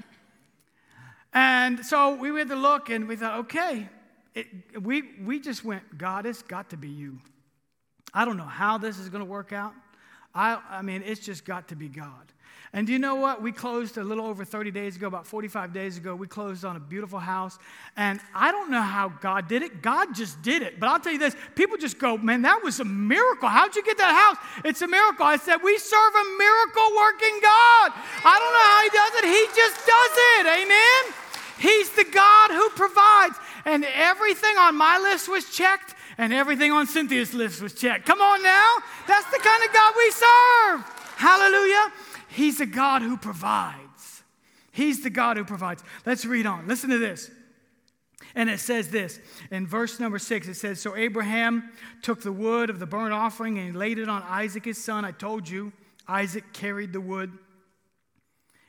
And 1.33 1.85
so 1.85 2.15
we 2.15 2.31
went 2.31 2.49
to 2.49 2.55
look 2.55 2.89
and 2.89 3.07
we 3.07 3.17
thought, 3.17 3.39
okay, 3.39 3.89
it, 4.33 4.47
we, 4.81 5.03
we 5.23 5.39
just 5.39 5.65
went, 5.65 5.97
God, 5.97 6.25
it's 6.25 6.41
got 6.41 6.69
to 6.69 6.77
be 6.77 6.87
you. 6.87 7.19
I 8.13 8.23
don't 8.23 8.37
know 8.37 8.43
how 8.43 8.77
this 8.77 8.97
is 8.99 9.09
going 9.09 9.23
to 9.23 9.29
work 9.29 9.51
out. 9.51 9.73
I, 10.35 10.59
I 10.69 10.81
mean, 10.81 11.01
it's 11.05 11.21
just 11.21 11.45
got 11.45 11.69
to 11.69 11.75
be 11.75 11.87
God. 11.87 12.31
And 12.75 12.85
do 12.85 12.91
you 12.91 12.99
know 12.99 13.15
what? 13.15 13.41
We 13.41 13.53
closed 13.53 13.97
a 13.97 14.03
little 14.03 14.25
over 14.25 14.43
30 14.43 14.69
days 14.69 14.97
ago, 14.97 15.07
about 15.07 15.25
45 15.25 15.71
days 15.71 15.95
ago. 15.95 16.13
We 16.13 16.27
closed 16.27 16.65
on 16.65 16.75
a 16.75 16.79
beautiful 16.79 17.19
house. 17.19 17.57
And 17.95 18.19
I 18.33 18.51
don't 18.51 18.69
know 18.69 18.81
how 18.81 19.07
God 19.21 19.47
did 19.47 19.61
it. 19.61 19.81
God 19.81 20.13
just 20.13 20.41
did 20.41 20.61
it. 20.61 20.77
But 20.77 20.89
I'll 20.89 20.99
tell 20.99 21.13
you 21.13 21.19
this 21.19 21.37
people 21.55 21.77
just 21.77 21.97
go, 21.97 22.17
man, 22.17 22.41
that 22.41 22.59
was 22.65 22.81
a 22.81 22.83
miracle. 22.83 23.47
How'd 23.47 23.77
you 23.77 23.83
get 23.83 23.97
that 23.97 24.13
house? 24.13 24.65
It's 24.65 24.81
a 24.81 24.87
miracle. 24.87 25.25
I 25.25 25.37
said, 25.37 25.63
we 25.63 25.77
serve 25.77 26.15
a 26.15 26.37
miracle 26.37 26.87
working 26.97 27.39
God. 27.41 27.95
I 28.27 28.35
don't 28.35 28.51
know 28.51 28.67
how 28.67 28.81
He 28.83 28.91
does 28.91 29.13
it. 29.19 29.25
He 29.31 29.43
just 29.55 29.77
does 29.87 30.13
it. 30.35 30.45
Amen? 30.59 31.25
He's 31.57 31.89
the 31.91 32.11
God 32.11 32.51
who 32.51 32.69
provides. 32.71 33.37
And 33.63 33.85
everything 33.85 34.57
on 34.57 34.75
my 34.75 34.99
list 34.99 35.29
was 35.29 35.49
checked, 35.49 35.94
and 36.17 36.33
everything 36.33 36.71
on 36.71 36.87
Cynthia's 36.87 37.33
list 37.33 37.61
was 37.61 37.73
checked. 37.73 38.05
Come 38.05 38.21
on 38.21 38.41
now. 38.43 38.75
That's 39.07 39.29
the 39.31 39.39
kind 39.39 39.63
of 39.63 39.73
God 39.73 39.93
we 39.97 40.11
serve. 40.11 40.81
Hallelujah. 41.17 41.91
He's 42.29 42.57
the 42.57 42.65
God 42.65 43.01
who 43.01 43.17
provides. 43.17 44.23
He's 44.71 45.03
the 45.03 45.09
God 45.09 45.37
who 45.37 45.45
provides. 45.45 45.83
Let's 46.05 46.25
read 46.25 46.45
on. 46.45 46.67
Listen 46.67 46.89
to 46.89 46.97
this. 46.97 47.31
And 48.35 48.49
it 48.49 48.59
says 48.59 48.89
this 48.89 49.19
in 49.49 49.65
verse 49.65 49.99
number 49.99 50.19
six 50.19 50.47
it 50.47 50.55
says, 50.55 50.81
So 50.81 50.95
Abraham 50.95 51.71
took 52.01 52.21
the 52.21 52.33
wood 52.33 52.69
of 52.69 52.79
the 52.79 52.85
burnt 52.85 53.13
offering 53.13 53.57
and 53.57 53.67
he 53.67 53.71
laid 53.71 53.97
it 53.97 54.09
on 54.09 54.23
Isaac 54.23 54.65
his 54.65 54.83
son. 54.83 55.05
I 55.05 55.11
told 55.11 55.47
you, 55.47 55.71
Isaac 56.07 56.51
carried 56.51 56.91
the 56.91 57.01
wood. 57.01 57.31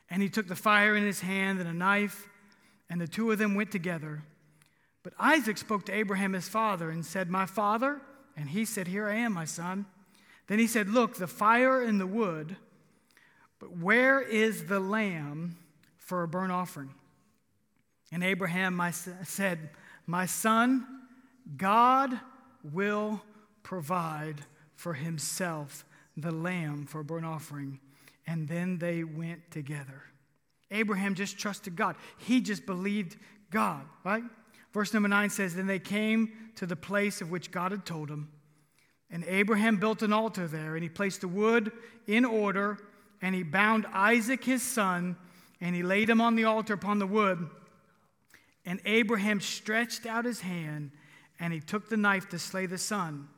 And 0.08 0.22
he 0.22 0.28
took 0.28 0.46
the 0.46 0.54
fire 0.54 0.96
in 0.96 1.02
his 1.02 1.20
hand 1.20 1.58
and 1.58 1.68
a 1.68 1.72
knife 1.72 2.28
and 2.88 3.00
the 3.00 3.08
two 3.08 3.30
of 3.32 3.38
them 3.38 3.54
went 3.54 3.72
together. 3.72 4.22
But 5.06 5.14
Isaac 5.20 5.56
spoke 5.56 5.86
to 5.86 5.94
Abraham 5.94 6.32
his 6.32 6.48
father 6.48 6.90
and 6.90 7.06
said, 7.06 7.30
My 7.30 7.46
father? 7.46 8.00
And 8.36 8.50
he 8.50 8.64
said, 8.64 8.88
Here 8.88 9.06
I 9.06 9.14
am, 9.18 9.34
my 9.34 9.44
son. 9.44 9.86
Then 10.48 10.58
he 10.58 10.66
said, 10.66 10.88
Look, 10.88 11.14
the 11.14 11.28
fire 11.28 11.80
and 11.80 12.00
the 12.00 12.08
wood, 12.08 12.56
but 13.60 13.78
where 13.78 14.20
is 14.20 14.64
the 14.64 14.80
lamb 14.80 15.58
for 15.96 16.24
a 16.24 16.26
burnt 16.26 16.50
offering? 16.50 16.92
And 18.10 18.24
Abraham 18.24 18.74
my, 18.74 18.90
said, 18.90 19.70
My 20.08 20.26
son, 20.26 20.84
God 21.56 22.18
will 22.64 23.22
provide 23.62 24.40
for 24.74 24.94
himself 24.94 25.84
the 26.16 26.32
lamb 26.32 26.84
for 26.84 27.02
a 27.02 27.04
burnt 27.04 27.26
offering. 27.26 27.78
And 28.26 28.48
then 28.48 28.78
they 28.78 29.04
went 29.04 29.52
together. 29.52 30.02
Abraham 30.72 31.14
just 31.14 31.38
trusted 31.38 31.76
God. 31.76 31.94
He 32.18 32.40
just 32.40 32.66
believed 32.66 33.16
God, 33.52 33.84
right? 34.02 34.24
Verse 34.76 34.92
number 34.92 35.08
nine 35.08 35.30
says, 35.30 35.54
Then 35.54 35.66
they 35.66 35.78
came 35.78 36.30
to 36.56 36.66
the 36.66 36.76
place 36.76 37.22
of 37.22 37.30
which 37.30 37.50
God 37.50 37.72
had 37.72 37.86
told 37.86 38.10
him. 38.10 38.28
And 39.10 39.24
Abraham 39.26 39.78
built 39.78 40.02
an 40.02 40.12
altar 40.12 40.46
there, 40.46 40.74
and 40.74 40.82
he 40.82 40.90
placed 40.90 41.22
the 41.22 41.28
wood 41.28 41.72
in 42.06 42.26
order, 42.26 42.76
and 43.22 43.34
he 43.34 43.42
bound 43.42 43.86
Isaac 43.94 44.44
his 44.44 44.62
son, 44.62 45.16
and 45.62 45.74
he 45.74 45.82
laid 45.82 46.10
him 46.10 46.20
on 46.20 46.36
the 46.36 46.44
altar 46.44 46.74
upon 46.74 46.98
the 46.98 47.06
wood. 47.06 47.48
And 48.66 48.78
Abraham 48.84 49.40
stretched 49.40 50.04
out 50.04 50.26
his 50.26 50.42
hand, 50.42 50.90
and 51.40 51.54
he 51.54 51.60
took 51.60 51.88
the 51.88 51.96
knife 51.96 52.28
to 52.28 52.38
slay 52.38 52.66
the 52.66 52.76
son. 52.76 53.28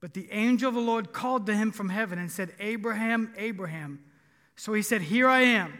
But 0.00 0.14
the 0.14 0.32
angel 0.32 0.70
of 0.70 0.74
the 0.74 0.80
Lord 0.80 1.12
called 1.12 1.44
to 1.48 1.54
him 1.54 1.70
from 1.70 1.90
heaven 1.90 2.18
and 2.18 2.32
said, 2.32 2.54
Abraham, 2.58 3.34
Abraham. 3.36 4.02
So 4.56 4.72
he 4.72 4.80
said, 4.80 5.02
Here 5.02 5.28
I 5.28 5.40
am. 5.40 5.78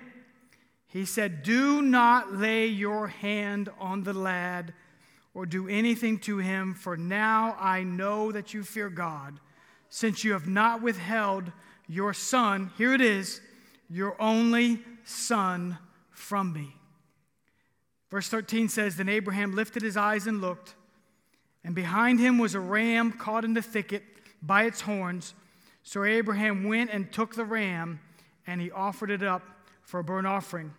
he 0.88 1.06
said, 1.06 1.42
Do 1.42 1.80
not 1.80 2.34
lay 2.34 2.66
your 2.66 3.06
hand 3.06 3.70
on 3.80 4.02
the 4.02 4.12
lad 4.12 4.74
or 5.34 5.46
do 5.46 5.68
anything 5.68 6.18
to 6.18 6.38
him, 6.38 6.74
for 6.74 6.96
now 6.96 7.56
I 7.58 7.82
know 7.82 8.32
that 8.32 8.52
you 8.52 8.62
fear 8.62 8.90
God, 8.90 9.40
since 9.88 10.24
you 10.24 10.32
have 10.32 10.46
not 10.46 10.82
withheld 10.82 11.50
your 11.88 12.14
son, 12.14 12.70
here 12.76 12.92
it 12.94 13.00
is, 13.00 13.40
your 13.88 14.20
only 14.20 14.80
son 15.04 15.78
from 16.10 16.52
me. 16.52 16.74
Verse 18.10 18.28
13 18.28 18.68
says, 18.68 18.96
Then 18.96 19.08
Abraham 19.08 19.54
lifted 19.54 19.82
his 19.82 19.96
eyes 19.96 20.26
and 20.26 20.40
looked, 20.40 20.74
and 21.64 21.74
behind 21.74 22.20
him 22.20 22.38
was 22.38 22.54
a 22.54 22.60
ram 22.60 23.12
caught 23.12 23.44
in 23.44 23.54
the 23.54 23.62
thicket 23.62 24.02
by 24.42 24.64
its 24.64 24.82
horns. 24.82 25.34
So 25.82 26.04
Abraham 26.04 26.64
went 26.64 26.90
and 26.90 27.10
took 27.10 27.34
the 27.34 27.44
ram, 27.44 28.00
and 28.46 28.60
he 28.60 28.70
offered 28.70 29.10
it 29.10 29.22
up 29.22 29.42
for 29.82 30.00
a 30.00 30.04
burnt 30.04 30.26
offering. 30.26 30.74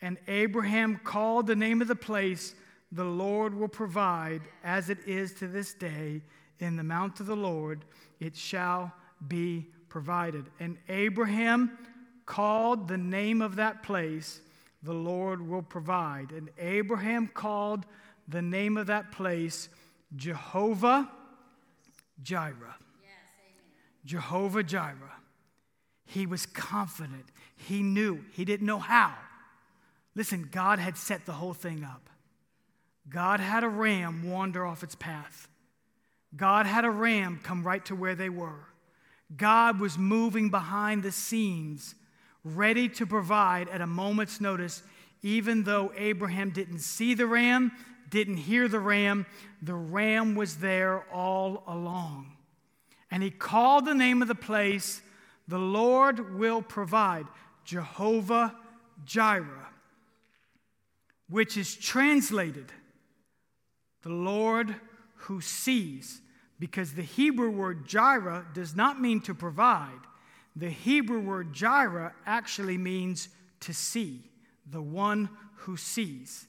And 0.00 0.18
Abraham 0.28 1.00
called 1.02 1.46
the 1.46 1.56
name 1.56 1.82
of 1.82 1.88
the 1.88 1.96
place, 1.96 2.54
The 2.92 3.04
Lord 3.04 3.54
will 3.54 3.68
provide, 3.68 4.42
as 4.64 4.90
it 4.90 4.98
is 5.06 5.32
to 5.34 5.46
this 5.46 5.74
day, 5.74 6.22
in 6.58 6.76
the 6.76 6.84
mount 6.84 7.20
of 7.20 7.26
the 7.26 7.36
Lord, 7.36 7.84
it 8.18 8.36
shall 8.36 8.92
be 9.26 9.66
provided. 9.88 10.46
And 10.58 10.76
Abraham 10.88 11.78
called 12.26 12.88
the 12.88 12.98
name 12.98 13.42
of 13.42 13.56
that 13.56 13.82
place, 13.82 14.40
The 14.82 14.92
Lord 14.92 15.46
will 15.46 15.62
provide. 15.62 16.32
And 16.32 16.50
Abraham 16.58 17.28
called 17.28 17.86
the 18.28 18.42
name 18.42 18.76
of 18.76 18.86
that 18.88 19.12
place, 19.12 19.68
Jehovah 20.16 21.10
Jireh. 22.22 22.76
Jehovah 24.04 24.62
Jireh. 24.62 25.16
He 26.06 26.26
was 26.26 26.46
confident. 26.46 27.26
He 27.56 27.82
knew. 27.82 28.24
He 28.32 28.44
didn't 28.44 28.66
know 28.66 28.78
how. 28.78 29.14
Listen, 30.14 30.48
God 30.50 30.78
had 30.78 30.96
set 30.96 31.24
the 31.26 31.32
whole 31.32 31.54
thing 31.54 31.84
up. 31.84 32.09
God 33.10 33.40
had 33.40 33.64
a 33.64 33.68
ram 33.68 34.30
wander 34.30 34.64
off 34.64 34.82
its 34.82 34.94
path. 34.94 35.48
God 36.36 36.66
had 36.66 36.84
a 36.84 36.90
ram 36.90 37.40
come 37.42 37.64
right 37.64 37.84
to 37.86 37.96
where 37.96 38.14
they 38.14 38.28
were. 38.28 38.66
God 39.36 39.80
was 39.80 39.98
moving 39.98 40.48
behind 40.50 41.02
the 41.02 41.12
scenes, 41.12 41.94
ready 42.44 42.88
to 42.90 43.06
provide 43.06 43.68
at 43.68 43.80
a 43.80 43.86
moment's 43.86 44.40
notice, 44.40 44.82
even 45.22 45.64
though 45.64 45.92
Abraham 45.96 46.50
didn't 46.50 46.78
see 46.78 47.14
the 47.14 47.26
ram, 47.26 47.72
didn't 48.08 48.38
hear 48.38 48.68
the 48.68 48.80
ram. 48.80 49.26
The 49.60 49.74
ram 49.74 50.34
was 50.34 50.56
there 50.56 51.04
all 51.12 51.64
along. 51.66 52.36
And 53.10 53.22
he 53.22 53.30
called 53.30 53.84
the 53.84 53.94
name 53.94 54.22
of 54.22 54.28
the 54.28 54.34
place, 54.34 55.02
The 55.48 55.58
Lord 55.58 56.38
will 56.38 56.62
provide, 56.62 57.26
Jehovah 57.64 58.54
Jireh 59.04 59.70
which 61.30 61.56
is 61.56 61.74
translated 61.76 62.72
the 64.02 64.10
Lord 64.10 64.74
who 65.14 65.40
sees, 65.40 66.20
because 66.58 66.94
the 66.94 67.02
Hebrew 67.02 67.50
word 67.50 67.86
Jireh 67.86 68.46
does 68.54 68.74
not 68.74 69.00
mean 69.00 69.20
to 69.22 69.34
provide. 69.34 70.00
The 70.56 70.70
Hebrew 70.70 71.20
word 71.20 71.52
Jireh 71.52 72.14
actually 72.26 72.78
means 72.78 73.28
to 73.60 73.72
see, 73.72 74.22
the 74.70 74.82
one 74.82 75.28
who 75.56 75.76
sees. 75.76 76.46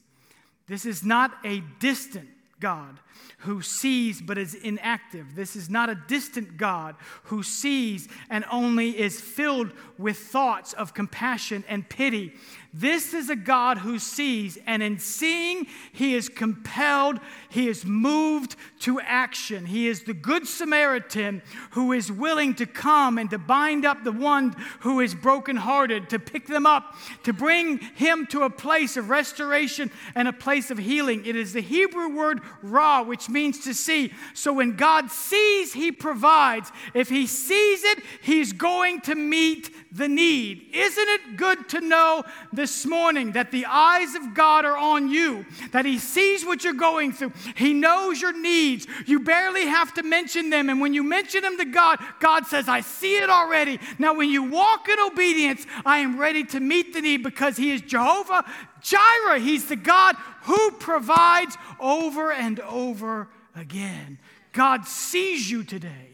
This 0.66 0.86
is 0.86 1.04
not 1.04 1.32
a 1.44 1.60
distant 1.80 2.28
God 2.60 3.00
who 3.38 3.60
sees 3.60 4.22
but 4.22 4.38
is 4.38 4.54
inactive. 4.54 5.34
This 5.34 5.56
is 5.56 5.68
not 5.68 5.90
a 5.90 6.00
distant 6.06 6.56
God 6.56 6.94
who 7.24 7.42
sees 7.42 8.08
and 8.30 8.44
only 8.50 8.98
is 8.98 9.20
filled 9.20 9.72
with 9.98 10.16
thoughts 10.16 10.72
of 10.72 10.94
compassion 10.94 11.64
and 11.68 11.88
pity. 11.88 12.34
This 12.74 13.12
is 13.12 13.28
a 13.28 13.36
God 13.36 13.76
who 13.78 13.98
sees, 13.98 14.56
and 14.66 14.82
in 14.82 14.98
seeing, 14.98 15.66
he 15.92 16.14
is 16.14 16.30
compelled, 16.30 17.20
he 17.50 17.68
is 17.68 17.84
moved 17.84 18.56
to 18.80 18.98
action. 19.00 19.66
He 19.66 19.88
is 19.88 20.04
the 20.04 20.14
Good 20.14 20.48
Samaritan 20.48 21.42
who 21.72 21.92
is 21.92 22.10
willing 22.10 22.54
to 22.54 22.64
come 22.64 23.18
and 23.18 23.28
to 23.28 23.36
bind 23.36 23.84
up 23.84 24.04
the 24.04 24.12
one 24.12 24.56
who 24.80 25.00
is 25.00 25.14
brokenhearted, 25.14 26.08
to 26.08 26.18
pick 26.18 26.46
them 26.46 26.64
up, 26.64 26.96
to 27.24 27.34
bring 27.34 27.76
him 27.76 28.26
to 28.28 28.44
a 28.44 28.50
place 28.50 28.96
of 28.96 29.10
restoration 29.10 29.90
and 30.14 30.26
a 30.26 30.32
place 30.32 30.70
of 30.70 30.78
healing. 30.78 31.26
It 31.26 31.36
is 31.36 31.52
the 31.52 31.60
Hebrew 31.60 32.16
word 32.16 32.40
ra, 32.62 33.02
which 33.02 33.28
means 33.28 33.58
to 33.64 33.74
see. 33.74 34.14
So 34.32 34.50
when 34.50 34.76
God 34.76 35.10
sees, 35.10 35.74
he 35.74 35.92
provides. 35.92 36.72
If 36.94 37.10
he 37.10 37.26
sees 37.26 37.84
it, 37.84 38.02
he's 38.22 38.54
going 38.54 39.02
to 39.02 39.14
meet 39.14 39.70
the 39.92 40.08
need. 40.08 40.70
Isn't 40.72 41.08
it 41.08 41.36
good 41.36 41.68
to 41.68 41.82
know 41.82 42.24
this 42.62 42.86
morning 42.86 43.32
that 43.32 43.50
the 43.50 43.66
eyes 43.66 44.14
of 44.14 44.34
God 44.34 44.64
are 44.64 44.76
on 44.76 45.10
you, 45.10 45.44
that 45.72 45.84
He 45.84 45.98
sees 45.98 46.46
what 46.46 46.62
you're 46.62 46.74
going 46.74 47.10
through, 47.10 47.32
He 47.56 47.72
knows 47.72 48.22
your 48.22 48.32
needs. 48.32 48.86
You 49.04 49.18
barely 49.18 49.66
have 49.66 49.92
to 49.94 50.04
mention 50.04 50.48
them. 50.48 50.70
And 50.70 50.80
when 50.80 50.94
you 50.94 51.02
mention 51.02 51.42
them 51.42 51.58
to 51.58 51.64
God, 51.64 51.98
God 52.20 52.46
says, 52.46 52.68
I 52.68 52.80
see 52.80 53.16
it 53.16 53.28
already. 53.28 53.80
Now, 53.98 54.14
when 54.14 54.30
you 54.30 54.44
walk 54.44 54.88
in 54.88 54.96
obedience, 55.00 55.66
I 55.84 55.98
am 55.98 56.20
ready 56.20 56.44
to 56.44 56.60
meet 56.60 56.94
the 56.94 57.00
need 57.00 57.24
because 57.24 57.56
He 57.56 57.72
is 57.72 57.80
Jehovah 57.80 58.44
Jireh. 58.80 59.40
He's 59.40 59.66
the 59.66 59.74
God 59.74 60.14
who 60.42 60.70
provides 60.70 61.56
over 61.80 62.30
and 62.30 62.60
over 62.60 63.28
again. 63.56 64.20
God 64.52 64.86
sees 64.86 65.50
you 65.50 65.64
today. 65.64 66.10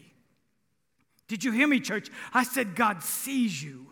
Did 1.29 1.45
you 1.45 1.53
hear 1.53 1.69
me, 1.69 1.79
church? 1.81 2.09
I 2.33 2.43
said, 2.43 2.75
God 2.75 3.03
sees 3.03 3.63
you. 3.63 3.89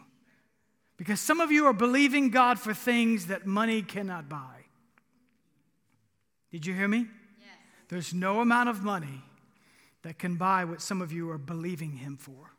Because 0.96 1.20
some 1.20 1.40
of 1.40 1.52
you 1.52 1.66
are 1.66 1.72
believing 1.72 2.30
God 2.30 2.58
for 2.58 2.72
things 2.72 3.26
that 3.26 3.46
money 3.46 3.82
cannot 3.82 4.28
buy. 4.28 4.64
Did 6.50 6.64
you 6.64 6.74
hear 6.74 6.88
me? 6.88 7.06
Yes. 7.38 7.48
There's 7.88 8.14
no 8.14 8.40
amount 8.40 8.68
of 8.68 8.82
money 8.82 9.22
that 10.02 10.18
can 10.18 10.36
buy 10.36 10.64
what 10.64 10.80
some 10.80 11.02
of 11.02 11.12
you 11.12 11.30
are 11.30 11.38
believing 11.38 11.96
Him 11.96 12.16
for. 12.16 12.52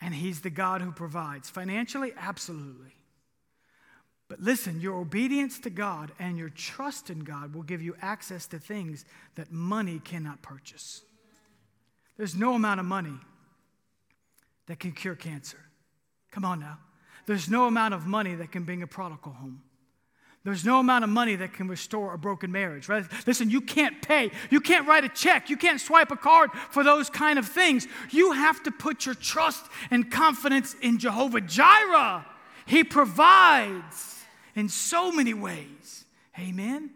And 0.00 0.14
He's 0.14 0.42
the 0.42 0.50
God 0.50 0.82
who 0.82 0.92
provides. 0.92 1.48
Financially, 1.48 2.12
absolutely. 2.18 2.94
But 4.28 4.40
listen, 4.40 4.80
your 4.80 4.96
obedience 4.96 5.58
to 5.60 5.70
God 5.70 6.12
and 6.18 6.36
your 6.36 6.48
trust 6.48 7.10
in 7.10 7.20
God 7.20 7.54
will 7.54 7.62
give 7.62 7.82
you 7.82 7.94
access 8.02 8.46
to 8.48 8.58
things 8.58 9.04
that 9.36 9.52
money 9.52 10.00
cannot 10.00 10.42
purchase. 10.42 11.02
There's 12.16 12.34
no 12.34 12.54
amount 12.54 12.80
of 12.80 12.86
money 12.86 13.18
that 14.66 14.80
can 14.80 14.92
cure 14.92 15.14
cancer. 15.14 15.58
Come 16.34 16.44
on 16.44 16.58
now. 16.58 16.78
There's 17.26 17.48
no 17.48 17.66
amount 17.66 17.94
of 17.94 18.06
money 18.06 18.34
that 18.34 18.50
can 18.50 18.64
bring 18.64 18.82
a 18.82 18.88
prodigal 18.88 19.32
home. 19.32 19.62
There's 20.42 20.64
no 20.64 20.80
amount 20.80 21.04
of 21.04 21.10
money 21.10 21.36
that 21.36 21.52
can 21.52 21.68
restore 21.68 22.12
a 22.12 22.18
broken 22.18 22.50
marriage, 22.50 22.88
right? 22.88 23.04
Listen, 23.24 23.48
you 23.50 23.60
can't 23.60 24.02
pay. 24.02 24.32
You 24.50 24.60
can't 24.60 24.86
write 24.88 25.04
a 25.04 25.08
check. 25.08 25.48
You 25.48 25.56
can't 25.56 25.80
swipe 25.80 26.10
a 26.10 26.16
card 26.16 26.50
for 26.70 26.82
those 26.82 27.08
kind 27.08 27.38
of 27.38 27.46
things. 27.46 27.86
You 28.10 28.32
have 28.32 28.64
to 28.64 28.72
put 28.72 29.06
your 29.06 29.14
trust 29.14 29.64
and 29.92 30.10
confidence 30.10 30.74
in 30.82 30.98
Jehovah 30.98 31.40
Jireh. 31.40 32.26
He 32.66 32.82
provides 32.82 34.24
in 34.56 34.68
so 34.68 35.12
many 35.12 35.34
ways. 35.34 36.04
Amen. 36.36 36.90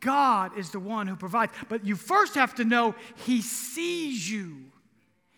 God 0.00 0.58
is 0.58 0.70
the 0.70 0.78
one 0.78 1.06
who 1.06 1.16
provides. 1.16 1.52
But 1.70 1.86
you 1.86 1.96
first 1.96 2.34
have 2.34 2.54
to 2.56 2.64
know 2.64 2.94
He 3.24 3.40
sees 3.40 4.30
you, 4.30 4.66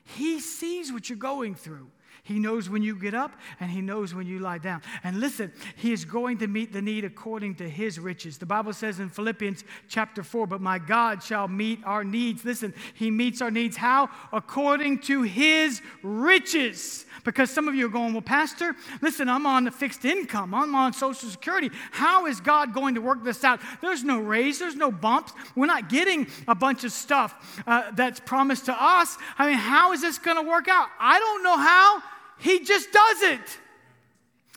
He 0.04 0.40
sees 0.40 0.92
what 0.92 1.08
you're 1.08 1.16
going 1.16 1.54
through. 1.54 1.86
He 2.30 2.38
knows 2.38 2.70
when 2.70 2.84
you 2.84 2.94
get 2.94 3.12
up 3.12 3.32
and 3.58 3.68
He 3.68 3.80
knows 3.80 4.14
when 4.14 4.24
you 4.24 4.38
lie 4.38 4.58
down. 4.58 4.82
And 5.02 5.18
listen, 5.18 5.52
He 5.74 5.92
is 5.92 6.04
going 6.04 6.38
to 6.38 6.46
meet 6.46 6.72
the 6.72 6.80
need 6.80 7.04
according 7.04 7.56
to 7.56 7.68
His 7.68 7.98
riches. 7.98 8.38
The 8.38 8.46
Bible 8.46 8.72
says 8.72 9.00
in 9.00 9.08
Philippians 9.08 9.64
chapter 9.88 10.22
4, 10.22 10.46
but 10.46 10.60
my 10.60 10.78
God 10.78 11.24
shall 11.24 11.48
meet 11.48 11.80
our 11.84 12.04
needs. 12.04 12.44
Listen, 12.44 12.72
He 12.94 13.10
meets 13.10 13.42
our 13.42 13.50
needs 13.50 13.76
how? 13.76 14.10
According 14.32 15.00
to 15.00 15.22
His 15.22 15.82
riches. 16.04 17.04
Because 17.24 17.50
some 17.50 17.66
of 17.66 17.74
you 17.74 17.86
are 17.86 17.90
going, 17.90 18.12
well, 18.12 18.22
Pastor, 18.22 18.76
listen, 19.02 19.28
I'm 19.28 19.44
on 19.44 19.66
a 19.66 19.72
fixed 19.72 20.04
income, 20.04 20.54
I'm 20.54 20.72
on 20.76 20.92
Social 20.92 21.28
Security. 21.28 21.70
How 21.90 22.26
is 22.26 22.40
God 22.40 22.72
going 22.72 22.94
to 22.94 23.00
work 23.00 23.24
this 23.24 23.42
out? 23.42 23.60
There's 23.80 24.04
no 24.04 24.20
raise, 24.20 24.60
there's 24.60 24.76
no 24.76 24.92
bumps. 24.92 25.32
We're 25.56 25.66
not 25.66 25.88
getting 25.88 26.28
a 26.46 26.54
bunch 26.54 26.84
of 26.84 26.92
stuff 26.92 27.60
uh, 27.66 27.90
that's 27.90 28.20
promised 28.20 28.66
to 28.66 28.82
us. 28.82 29.18
I 29.36 29.48
mean, 29.48 29.58
how 29.58 29.92
is 29.92 30.00
this 30.00 30.18
going 30.18 30.36
to 30.36 30.48
work 30.48 30.68
out? 30.68 30.86
I 31.00 31.18
don't 31.18 31.42
know 31.42 31.56
how. 31.56 32.00
He 32.40 32.60
just 32.60 32.90
does 32.92 33.22
it. 33.22 33.58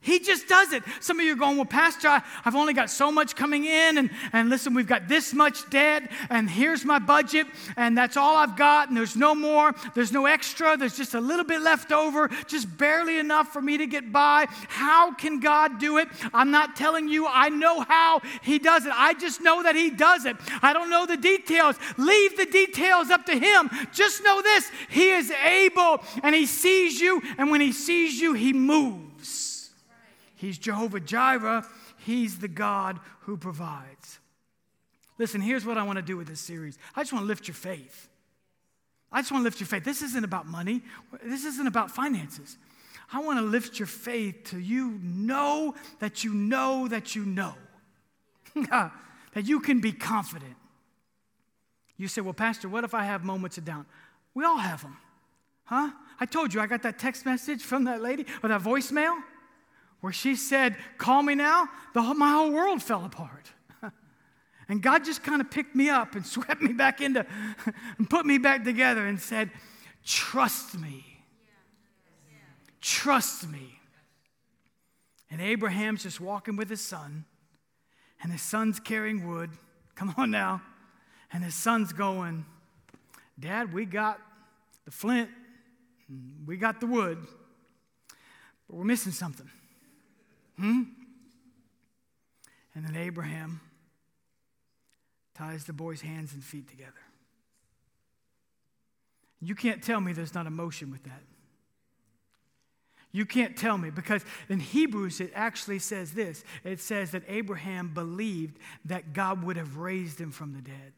He 0.04 0.20
just 0.20 0.50
does 0.50 0.74
it. 0.74 0.84
Some 1.00 1.20
of 1.20 1.26
you 1.26 1.32
are 1.32 1.38
going, 1.38 1.56
Well, 1.56 1.66
Pastor, 1.66 2.10
I, 2.10 2.22
have 2.44 2.56
only 2.56 2.74
got 2.74 2.89
so 2.89 3.10
much 3.10 3.38
coming 3.38 3.63
in, 3.63 3.98
and, 3.98 4.10
and 4.34 4.50
listen, 4.50 4.74
we've 4.74 4.86
got 4.86 5.08
this 5.08 5.34
much 5.34 5.70
debt, 5.70 6.12
and 6.30 6.50
here's 6.50 6.84
my 6.84 7.00
budget, 7.00 7.48
and 7.78 7.98
that's 7.98 8.18
all 8.18 8.36
I've 8.36 8.58
got, 8.58 8.89
and 8.89 8.98
there's 8.98 9.16
no 9.16 9.34
more, 9.34 9.74
there's 9.96 10.12
no 10.12 10.26
extra, 10.26 10.76
there's 10.76 10.98
just 10.98 11.13
a 11.13 11.22
little 11.22 11.46
bit 11.46 11.62
left 11.62 11.94
over, 11.94 12.28
just 12.48 12.78
barely 12.78 13.18
enough 13.18 13.54
for 13.54 13.62
me 13.62 13.78
to 13.78 13.88
get 13.88 14.12
by. 14.12 14.46
How 14.68 15.13
can 15.13 15.39
God 15.39 15.80
do 15.80 15.98
it? 15.98 16.10
I'm 16.34 16.52
not 16.52 16.76
telling 16.76 17.08
you 17.08 17.26
I 17.26 17.48
know 17.48 17.80
how 17.80 18.22
He 18.42 18.60
does 18.60 18.86
it. 18.86 18.92
I 18.94 19.13
just 19.13 19.39
know 19.39 19.63
that 19.63 19.76
He 19.76 19.89
does 19.89 20.26
it. 20.26 20.36
I 20.62 20.74
don't 20.74 20.89
know 20.89 21.06
the 21.06 21.16
details. 21.16 21.78
Leave 21.98 22.36
the 22.36 22.46
details 22.46 23.10
up 23.10 23.26
to 23.28 23.39
Him. 23.39 23.70
Just 23.94 24.22
know 24.22 24.42
this 24.42 24.70
He 24.89 25.12
is 25.12 25.32
able, 25.32 26.04
and 26.22 26.36
He 26.36 26.46
sees 26.46 27.00
you, 27.00 27.22
and 27.38 27.50
when 27.50 27.62
He 27.62 27.72
sees 27.72 28.20
you, 28.20 28.34
He 28.34 28.52
moves. 28.52 29.12
He's 30.43 30.58
Jehovah 30.58 30.99
Jireh. 30.99 31.65
He's 31.99 32.39
the 32.39 32.49
God 32.49 32.99
who 33.21 33.38
provides. 33.38 34.19
Listen, 35.17 35.39
here's 35.39 35.65
what 35.65 35.77
I 35.77 35.84
want 35.84 35.99
to 35.99 36.01
do 36.01 36.17
with 36.17 36.27
this 36.27 36.41
series 36.41 36.77
I 36.93 37.01
just 37.01 37.13
want 37.13 37.23
to 37.23 37.27
lift 37.27 37.47
your 37.47 37.56
faith. 37.56 38.10
I 39.10 39.21
just 39.21 39.32
want 39.32 39.43
to 39.43 39.45
lift 39.45 39.62
your 39.62 39.67
faith. 39.67 39.86
This 39.86 40.01
isn't 40.01 40.25
about 40.25 40.45
money, 40.45 40.82
this 41.23 41.45
isn't 41.45 41.65
about 41.65 41.91
finances. 41.91 42.58
I 43.13 43.21
want 43.21 43.39
to 43.39 43.45
lift 43.45 43.79
your 43.79 43.86
faith 43.86 44.41
till 44.43 44.60
you 44.60 44.99
know 45.01 45.75
that 45.99 46.25
you 46.25 46.34
know 46.34 46.89
that 46.89 47.15
you 47.15 47.23
know 47.23 47.53
that 48.69 49.45
you 49.45 49.62
can 49.62 49.79
be 49.79 49.93
confident. 49.93 50.58
You 51.95 52.10
say, 52.10 52.19
Well, 52.19 52.34
Pastor, 52.34 52.67
what 52.67 52.84
if 52.84 52.93
I 52.93 53.06
have 53.06 53.23
moments 53.23 53.58
of 53.58 53.63
doubt? 53.63 53.86
We 54.34 54.43
all 54.43 54.58
have 54.58 54.82
them. 54.82 54.97
Huh? 55.63 55.91
I 56.19 56.25
told 56.25 56.53
you 56.53 56.60
I 56.60 56.67
got 56.67 56.82
that 56.82 56.99
text 56.99 57.25
message 57.25 57.62
from 57.62 57.86
that 57.86 58.01
lady 58.01 58.25
or 58.43 58.49
that 58.49 58.62
voicemail 58.62 59.15
where 60.04 60.12
she 60.12 60.36
said, 60.36 60.76
Call 60.98 61.24
me 61.24 61.34
now. 61.34 61.70
The 61.94 62.02
whole, 62.02 62.13
my 62.13 62.30
whole 62.30 62.52
world 62.52 62.84
fell 62.84 63.06
apart. 63.06 63.54
and 64.68 64.84
God 64.84 65.06
just 65.06 65.24
kind 65.24 65.39
of 65.39 65.50
picked 65.50 65.78
me 65.78 65.89
up 65.89 66.16
and 66.16 66.26
swept 66.36 66.62
me 66.62 66.74
back 66.74 67.00
into 67.00 67.26
and 67.98 68.10
put 68.10 68.26
me 68.26 68.38
back 68.38 68.66
together 68.66 69.08
and 69.08 69.18
said, 69.18 69.50
Trust 70.04 70.78
me. 70.78 71.06
Trust 72.82 73.48
me. 73.48 73.80
And 75.32 75.39
Abraham's 75.39 76.04
just 76.04 76.20
walking 76.20 76.58
with 76.58 76.70
his 76.70 76.82
son, 76.82 77.24
and 78.22 78.30
his 78.30 78.42
son's 78.42 78.82
carrying 78.82 79.26
wood. 79.26 79.52
Come 79.96 80.13
on 80.18 80.32
now. 80.32 80.62
And 81.32 81.46
his 81.46 81.56
son's 81.56 81.94
going, 81.94 82.46
Dad, 83.39 83.72
we 83.72 83.86
got 83.86 84.20
the 84.84 84.92
flint, 84.92 85.30
we 86.46 86.58
got 86.58 86.82
the 86.82 86.88
wood, 86.88 87.26
but 88.68 88.76
we're 88.76 88.84
missing 88.84 89.13
something. 89.13 89.50
Hmm? 90.58 90.84
And 92.76 92.86
then 92.86 92.96
Abraham 92.96 93.62
ties 95.36 95.66
the 95.66 95.74
boy's 95.74 96.02
hands 96.02 96.34
and 96.34 96.44
feet 96.44 96.70
together. 96.70 96.94
You 99.42 99.56
can't 99.56 99.84
tell 99.84 100.00
me 100.00 100.13
there's 100.13 100.34
not 100.34 100.48
emotion 100.48 100.92
with 100.92 101.04
that. 101.04 101.22
You 103.12 103.26
can't 103.28 103.56
tell 103.56 103.78
me 103.78 103.92
because 103.92 104.26
in 104.50 104.60
Hebrews 104.60 105.22
it 105.22 105.32
actually 105.36 105.80
says 105.80 106.13
this 106.13 106.44
it 106.63 106.80
says 106.80 107.12
that 107.12 107.24
Abraham 107.28 107.94
believed 107.94 108.58
that 108.86 109.13
God 109.13 109.44
would 109.44 109.56
have 109.56 109.78
raised 109.78 110.20
him 110.20 110.32
from 110.32 110.54
the 110.54 110.62
dead. 110.62 110.94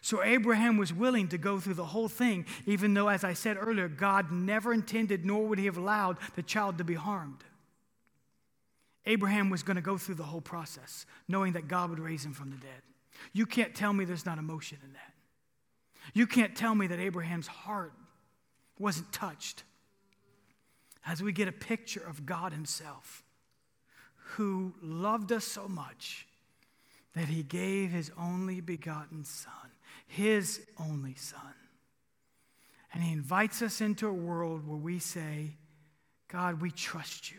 So 0.00 0.24
Abraham 0.24 0.78
was 0.78 0.92
willing 0.92 1.28
to 1.28 1.38
go 1.38 1.60
through 1.60 1.74
the 1.74 1.84
whole 1.84 2.08
thing, 2.08 2.46
even 2.66 2.92
though, 2.92 3.06
as 3.06 3.22
I 3.22 3.34
said 3.34 3.56
earlier, 3.60 3.86
God 3.86 4.32
never 4.32 4.72
intended 4.72 5.24
nor 5.24 5.46
would 5.46 5.60
he 5.60 5.66
have 5.66 5.76
allowed 5.76 6.16
the 6.34 6.42
child 6.42 6.78
to 6.78 6.84
be 6.84 6.94
harmed. 6.94 7.44
Abraham 9.06 9.50
was 9.50 9.62
going 9.62 9.76
to 9.76 9.82
go 9.82 9.98
through 9.98 10.14
the 10.14 10.22
whole 10.22 10.40
process, 10.40 11.06
knowing 11.28 11.54
that 11.54 11.68
God 11.68 11.90
would 11.90 11.98
raise 11.98 12.24
him 12.24 12.32
from 12.32 12.50
the 12.50 12.56
dead. 12.56 12.82
You 13.32 13.46
can't 13.46 13.74
tell 13.74 13.92
me 13.92 14.04
there's 14.04 14.26
not 14.26 14.38
emotion 14.38 14.78
in 14.84 14.92
that. 14.92 15.12
You 16.14 16.26
can't 16.26 16.56
tell 16.56 16.74
me 16.74 16.86
that 16.88 16.98
Abraham's 16.98 17.46
heart 17.46 17.92
wasn't 18.78 19.12
touched 19.12 19.64
as 21.06 21.22
we 21.22 21.32
get 21.32 21.48
a 21.48 21.52
picture 21.52 22.02
of 22.06 22.26
God 22.26 22.52
Himself, 22.52 23.22
who 24.36 24.74
loved 24.80 25.32
us 25.32 25.44
so 25.44 25.68
much 25.68 26.26
that 27.14 27.26
He 27.26 27.42
gave 27.42 27.90
His 27.90 28.10
only 28.18 28.60
begotten 28.60 29.24
Son, 29.24 29.52
His 30.06 30.60
only 30.78 31.14
Son. 31.14 31.40
And 32.92 33.02
He 33.02 33.12
invites 33.12 33.62
us 33.62 33.80
into 33.80 34.06
a 34.06 34.12
world 34.12 34.66
where 34.66 34.78
we 34.78 34.98
say, 34.98 35.56
God, 36.28 36.60
we 36.60 36.70
trust 36.70 37.30
you. 37.30 37.38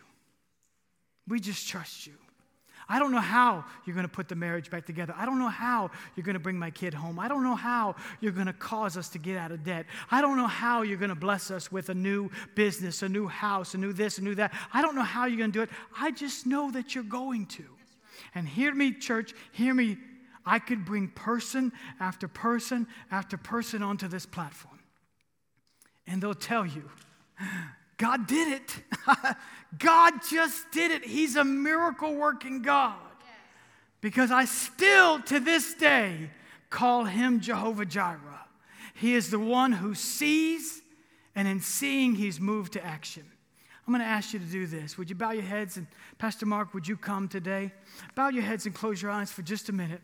We 1.27 1.39
just 1.39 1.67
trust 1.67 2.05
you. 2.07 2.13
I 2.89 2.99
don't 2.99 3.11
know 3.11 3.21
how 3.21 3.63
you're 3.85 3.95
going 3.95 4.07
to 4.07 4.11
put 4.11 4.27
the 4.27 4.35
marriage 4.35 4.69
back 4.69 4.85
together. 4.85 5.13
I 5.17 5.25
don't 5.25 5.39
know 5.39 5.49
how 5.49 5.91
you're 6.15 6.25
going 6.25 6.33
to 6.33 6.39
bring 6.39 6.59
my 6.59 6.69
kid 6.69 6.93
home. 6.93 7.17
I 7.17 7.27
don't 7.27 7.43
know 7.43 7.55
how 7.55 7.95
you're 8.19 8.31
going 8.31 8.47
to 8.47 8.53
cause 8.53 8.97
us 8.97 9.09
to 9.09 9.19
get 9.19 9.37
out 9.37 9.51
of 9.51 9.63
debt. 9.63 9.85
I 10.11 10.21
don't 10.21 10.37
know 10.37 10.47
how 10.47 10.81
you're 10.81 10.97
going 10.97 11.09
to 11.09 11.15
bless 11.15 11.49
us 11.49 11.71
with 11.71 11.89
a 11.89 11.93
new 11.93 12.29
business, 12.55 13.01
a 13.01 13.09
new 13.09 13.27
house, 13.27 13.73
a 13.73 13.77
new 13.77 13.93
this, 13.93 14.17
a 14.17 14.21
new 14.21 14.35
that. 14.35 14.53
I 14.73 14.81
don't 14.81 14.95
know 14.95 15.01
how 15.01 15.25
you're 15.25 15.37
going 15.37 15.51
to 15.51 15.59
do 15.59 15.63
it. 15.63 15.69
I 15.97 16.11
just 16.11 16.45
know 16.45 16.71
that 16.71 16.93
you're 16.93 17.03
going 17.03 17.45
to. 17.47 17.63
And 18.35 18.47
hear 18.47 18.73
me, 18.73 18.93
church, 18.93 19.33
hear 19.51 19.73
me. 19.73 19.97
I 20.45 20.59
could 20.59 20.83
bring 20.83 21.07
person 21.07 21.71
after 22.01 22.27
person 22.27 22.87
after 23.11 23.37
person 23.37 23.81
onto 23.81 24.09
this 24.09 24.25
platform. 24.25 24.79
And 26.05 26.21
they'll 26.21 26.33
tell 26.33 26.65
you, 26.65 26.89
God 27.97 28.27
did 28.27 28.61
it. 28.61 28.75
God 29.79 30.13
just 30.29 30.71
did 30.71 30.91
it. 30.91 31.05
He's 31.05 31.35
a 31.35 31.43
miracle 31.43 32.15
working 32.15 32.61
God. 32.61 32.95
Because 34.01 34.31
I 34.31 34.45
still, 34.45 35.21
to 35.23 35.39
this 35.39 35.73
day, 35.75 36.29
call 36.69 37.05
him 37.05 37.39
Jehovah 37.39 37.85
Jireh. 37.85 38.45
He 38.93 39.15
is 39.15 39.29
the 39.29 39.39
one 39.39 39.71
who 39.71 39.95
sees, 39.95 40.81
and 41.35 41.47
in 41.47 41.61
seeing, 41.61 42.15
he's 42.15 42.39
moved 42.39 42.73
to 42.73 42.85
action. 42.85 43.23
I'm 43.85 43.93
going 43.93 44.03
to 44.03 44.09
ask 44.09 44.33
you 44.33 44.39
to 44.39 44.45
do 44.45 44.65
this. 44.65 44.97
Would 44.97 45.09
you 45.09 45.15
bow 45.15 45.31
your 45.31 45.43
heads? 45.43 45.77
And 45.77 45.87
Pastor 46.17 46.45
Mark, 46.45 46.73
would 46.73 46.87
you 46.87 46.95
come 46.95 47.27
today? 47.27 47.71
Bow 48.15 48.29
your 48.29 48.43
heads 48.43 48.65
and 48.65 48.73
close 48.73 49.01
your 49.01 49.11
eyes 49.11 49.31
for 49.31 49.41
just 49.41 49.69
a 49.69 49.73
minute. 49.73 50.01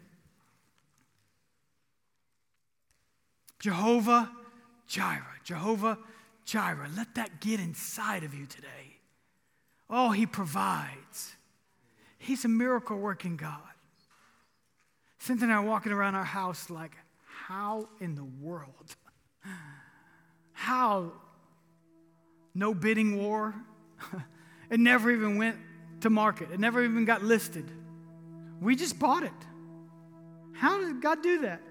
Jehovah 3.60 4.32
Jireh. 4.88 5.24
Jehovah 5.44 5.98
Jireh. 6.50 6.90
Let 6.98 7.16
that 7.16 7.42
get 7.42 7.60
inside 7.60 8.24
of 8.24 8.34
you 8.34 8.46
today. 8.48 8.98
Oh, 9.90 10.10
He 10.10 10.26
provides. 10.26 11.36
He's 12.18 12.44
a 12.44 12.48
miracle 12.48 12.98
working 12.98 13.38
God. 13.38 13.60
Cynthia 15.20 15.46
and 15.46 15.54
I 15.54 15.58
are 15.58 15.62
walking 15.62 15.92
around 15.92 16.16
our 16.16 16.24
house 16.24 16.70
like, 16.70 16.96
how 17.46 17.88
in 18.00 18.16
the 18.16 18.24
world? 18.24 18.96
How? 20.52 21.14
No 22.54 22.74
bidding 22.74 23.24
war. 23.24 23.56
it 24.70 24.80
never 24.80 25.10
even 25.10 25.38
went 25.38 25.56
to 26.02 26.10
market, 26.10 26.52
it 26.52 26.60
never 26.60 26.84
even 26.84 27.06
got 27.06 27.24
listed. 27.24 27.66
We 28.60 28.76
just 28.76 29.00
bought 29.00 29.24
it. 29.24 29.32
How 30.54 30.80
did 30.80 31.02
God 31.02 31.24
do 31.24 31.42
that? 31.42 31.62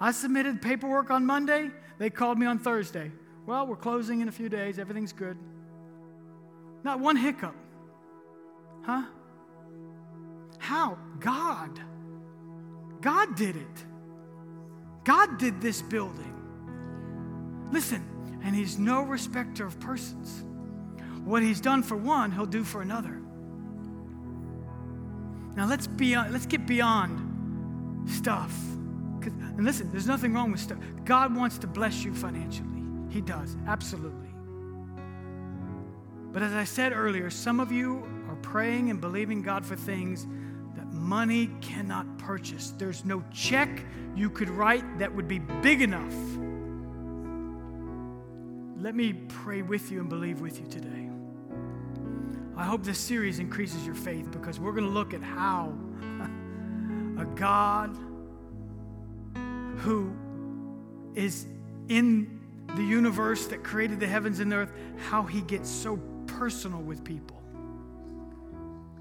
I 0.00 0.10
submitted 0.10 0.60
paperwork 0.60 1.10
on 1.10 1.24
Monday. 1.24 1.70
They 1.98 2.10
called 2.10 2.38
me 2.38 2.46
on 2.46 2.58
Thursday. 2.58 3.12
Well, 3.46 3.66
we're 3.66 3.76
closing 3.76 4.20
in 4.20 4.28
a 4.28 4.32
few 4.32 4.48
days. 4.48 4.78
Everything's 4.78 5.12
good. 5.12 5.36
Not 6.84 7.00
one 7.00 7.16
hiccup. 7.16 7.54
Huh? 8.82 9.04
How? 10.58 10.98
God. 11.18 11.80
God 13.00 13.34
did 13.34 13.56
it. 13.56 13.84
God 15.04 15.38
did 15.38 15.60
this 15.60 15.82
building. 15.82 16.28
Listen, 17.72 18.04
and 18.44 18.54
He's 18.54 18.78
no 18.78 19.02
respecter 19.02 19.66
of 19.66 19.78
persons. 19.80 20.44
What 21.24 21.42
He's 21.42 21.60
done 21.60 21.82
for 21.82 21.96
one, 21.96 22.30
He'll 22.30 22.46
do 22.46 22.62
for 22.62 22.82
another. 22.82 23.20
Now 25.56 25.66
let's 25.66 25.86
be 25.86 26.16
let's 26.16 26.46
get 26.46 26.66
beyond 26.66 28.08
stuff. 28.08 28.56
And 29.24 29.64
listen, 29.64 29.90
there's 29.90 30.06
nothing 30.06 30.32
wrong 30.32 30.50
with 30.50 30.60
stuff. 30.60 30.78
God 31.04 31.36
wants 31.36 31.58
to 31.58 31.66
bless 31.66 32.04
you 32.04 32.14
financially. 32.14 32.81
He 33.12 33.20
does, 33.20 33.56
absolutely. 33.66 34.28
But 36.32 36.42
as 36.42 36.54
I 36.54 36.64
said 36.64 36.92
earlier, 36.94 37.28
some 37.28 37.60
of 37.60 37.70
you 37.70 38.02
are 38.28 38.36
praying 38.36 38.88
and 38.88 39.02
believing 39.02 39.42
God 39.42 39.66
for 39.66 39.76
things 39.76 40.26
that 40.76 40.90
money 40.92 41.50
cannot 41.60 42.16
purchase. 42.16 42.70
There's 42.78 43.04
no 43.04 43.22
check 43.30 43.84
you 44.16 44.30
could 44.30 44.48
write 44.48 44.98
that 44.98 45.14
would 45.14 45.28
be 45.28 45.38
big 45.38 45.82
enough. 45.82 46.14
Let 48.82 48.94
me 48.94 49.12
pray 49.28 49.60
with 49.60 49.92
you 49.92 50.00
and 50.00 50.08
believe 50.08 50.40
with 50.40 50.58
you 50.58 50.66
today. 50.66 51.10
I 52.56 52.64
hope 52.64 52.82
this 52.82 52.98
series 52.98 53.40
increases 53.40 53.84
your 53.84 53.94
faith 53.94 54.30
because 54.30 54.58
we're 54.58 54.72
going 54.72 54.86
to 54.86 54.90
look 54.90 55.12
at 55.12 55.22
how 55.22 55.74
a 57.18 57.26
God 57.34 57.94
who 59.80 60.14
is 61.14 61.46
in 61.88 62.41
the 62.68 62.82
universe 62.82 63.46
that 63.46 63.62
created 63.62 64.00
the 64.00 64.06
heavens 64.06 64.40
and 64.40 64.50
the 64.50 64.56
earth, 64.56 64.72
how 65.08 65.22
he 65.22 65.42
gets 65.42 65.68
so 65.68 65.98
personal 66.26 66.80
with 66.80 67.04
people. 67.04 67.42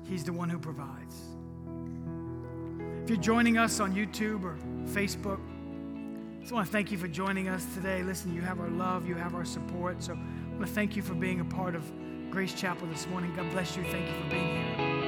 He's 0.03 0.23
the 0.23 0.33
one 0.33 0.49
who 0.49 0.59
provides. 0.59 1.15
If 3.03 3.09
you're 3.09 3.17
joining 3.17 3.57
us 3.57 3.79
on 3.79 3.93
YouTube 3.93 4.43
or 4.43 4.57
Facebook, 4.85 5.39
I 5.39 6.41
just 6.41 6.51
want 6.51 6.65
to 6.65 6.71
thank 6.71 6.91
you 6.91 6.97
for 6.97 7.07
joining 7.07 7.47
us 7.47 7.65
today. 7.73 8.03
Listen, 8.03 8.33
you 8.33 8.41
have 8.41 8.59
our 8.59 8.69
love, 8.69 9.07
you 9.07 9.15
have 9.15 9.35
our 9.35 9.45
support. 9.45 10.03
So 10.03 10.13
I 10.13 10.49
want 10.49 10.67
to 10.67 10.73
thank 10.73 10.95
you 10.95 11.01
for 11.01 11.13
being 11.13 11.39
a 11.39 11.45
part 11.45 11.75
of 11.75 11.89
Grace 12.29 12.53
Chapel 12.53 12.87
this 12.87 13.07
morning. 13.07 13.33
God 13.35 13.49
bless 13.51 13.77
you. 13.77 13.83
Thank 13.83 14.07
you 14.07 14.23
for 14.23 14.29
being 14.29 14.75
here. 14.75 15.00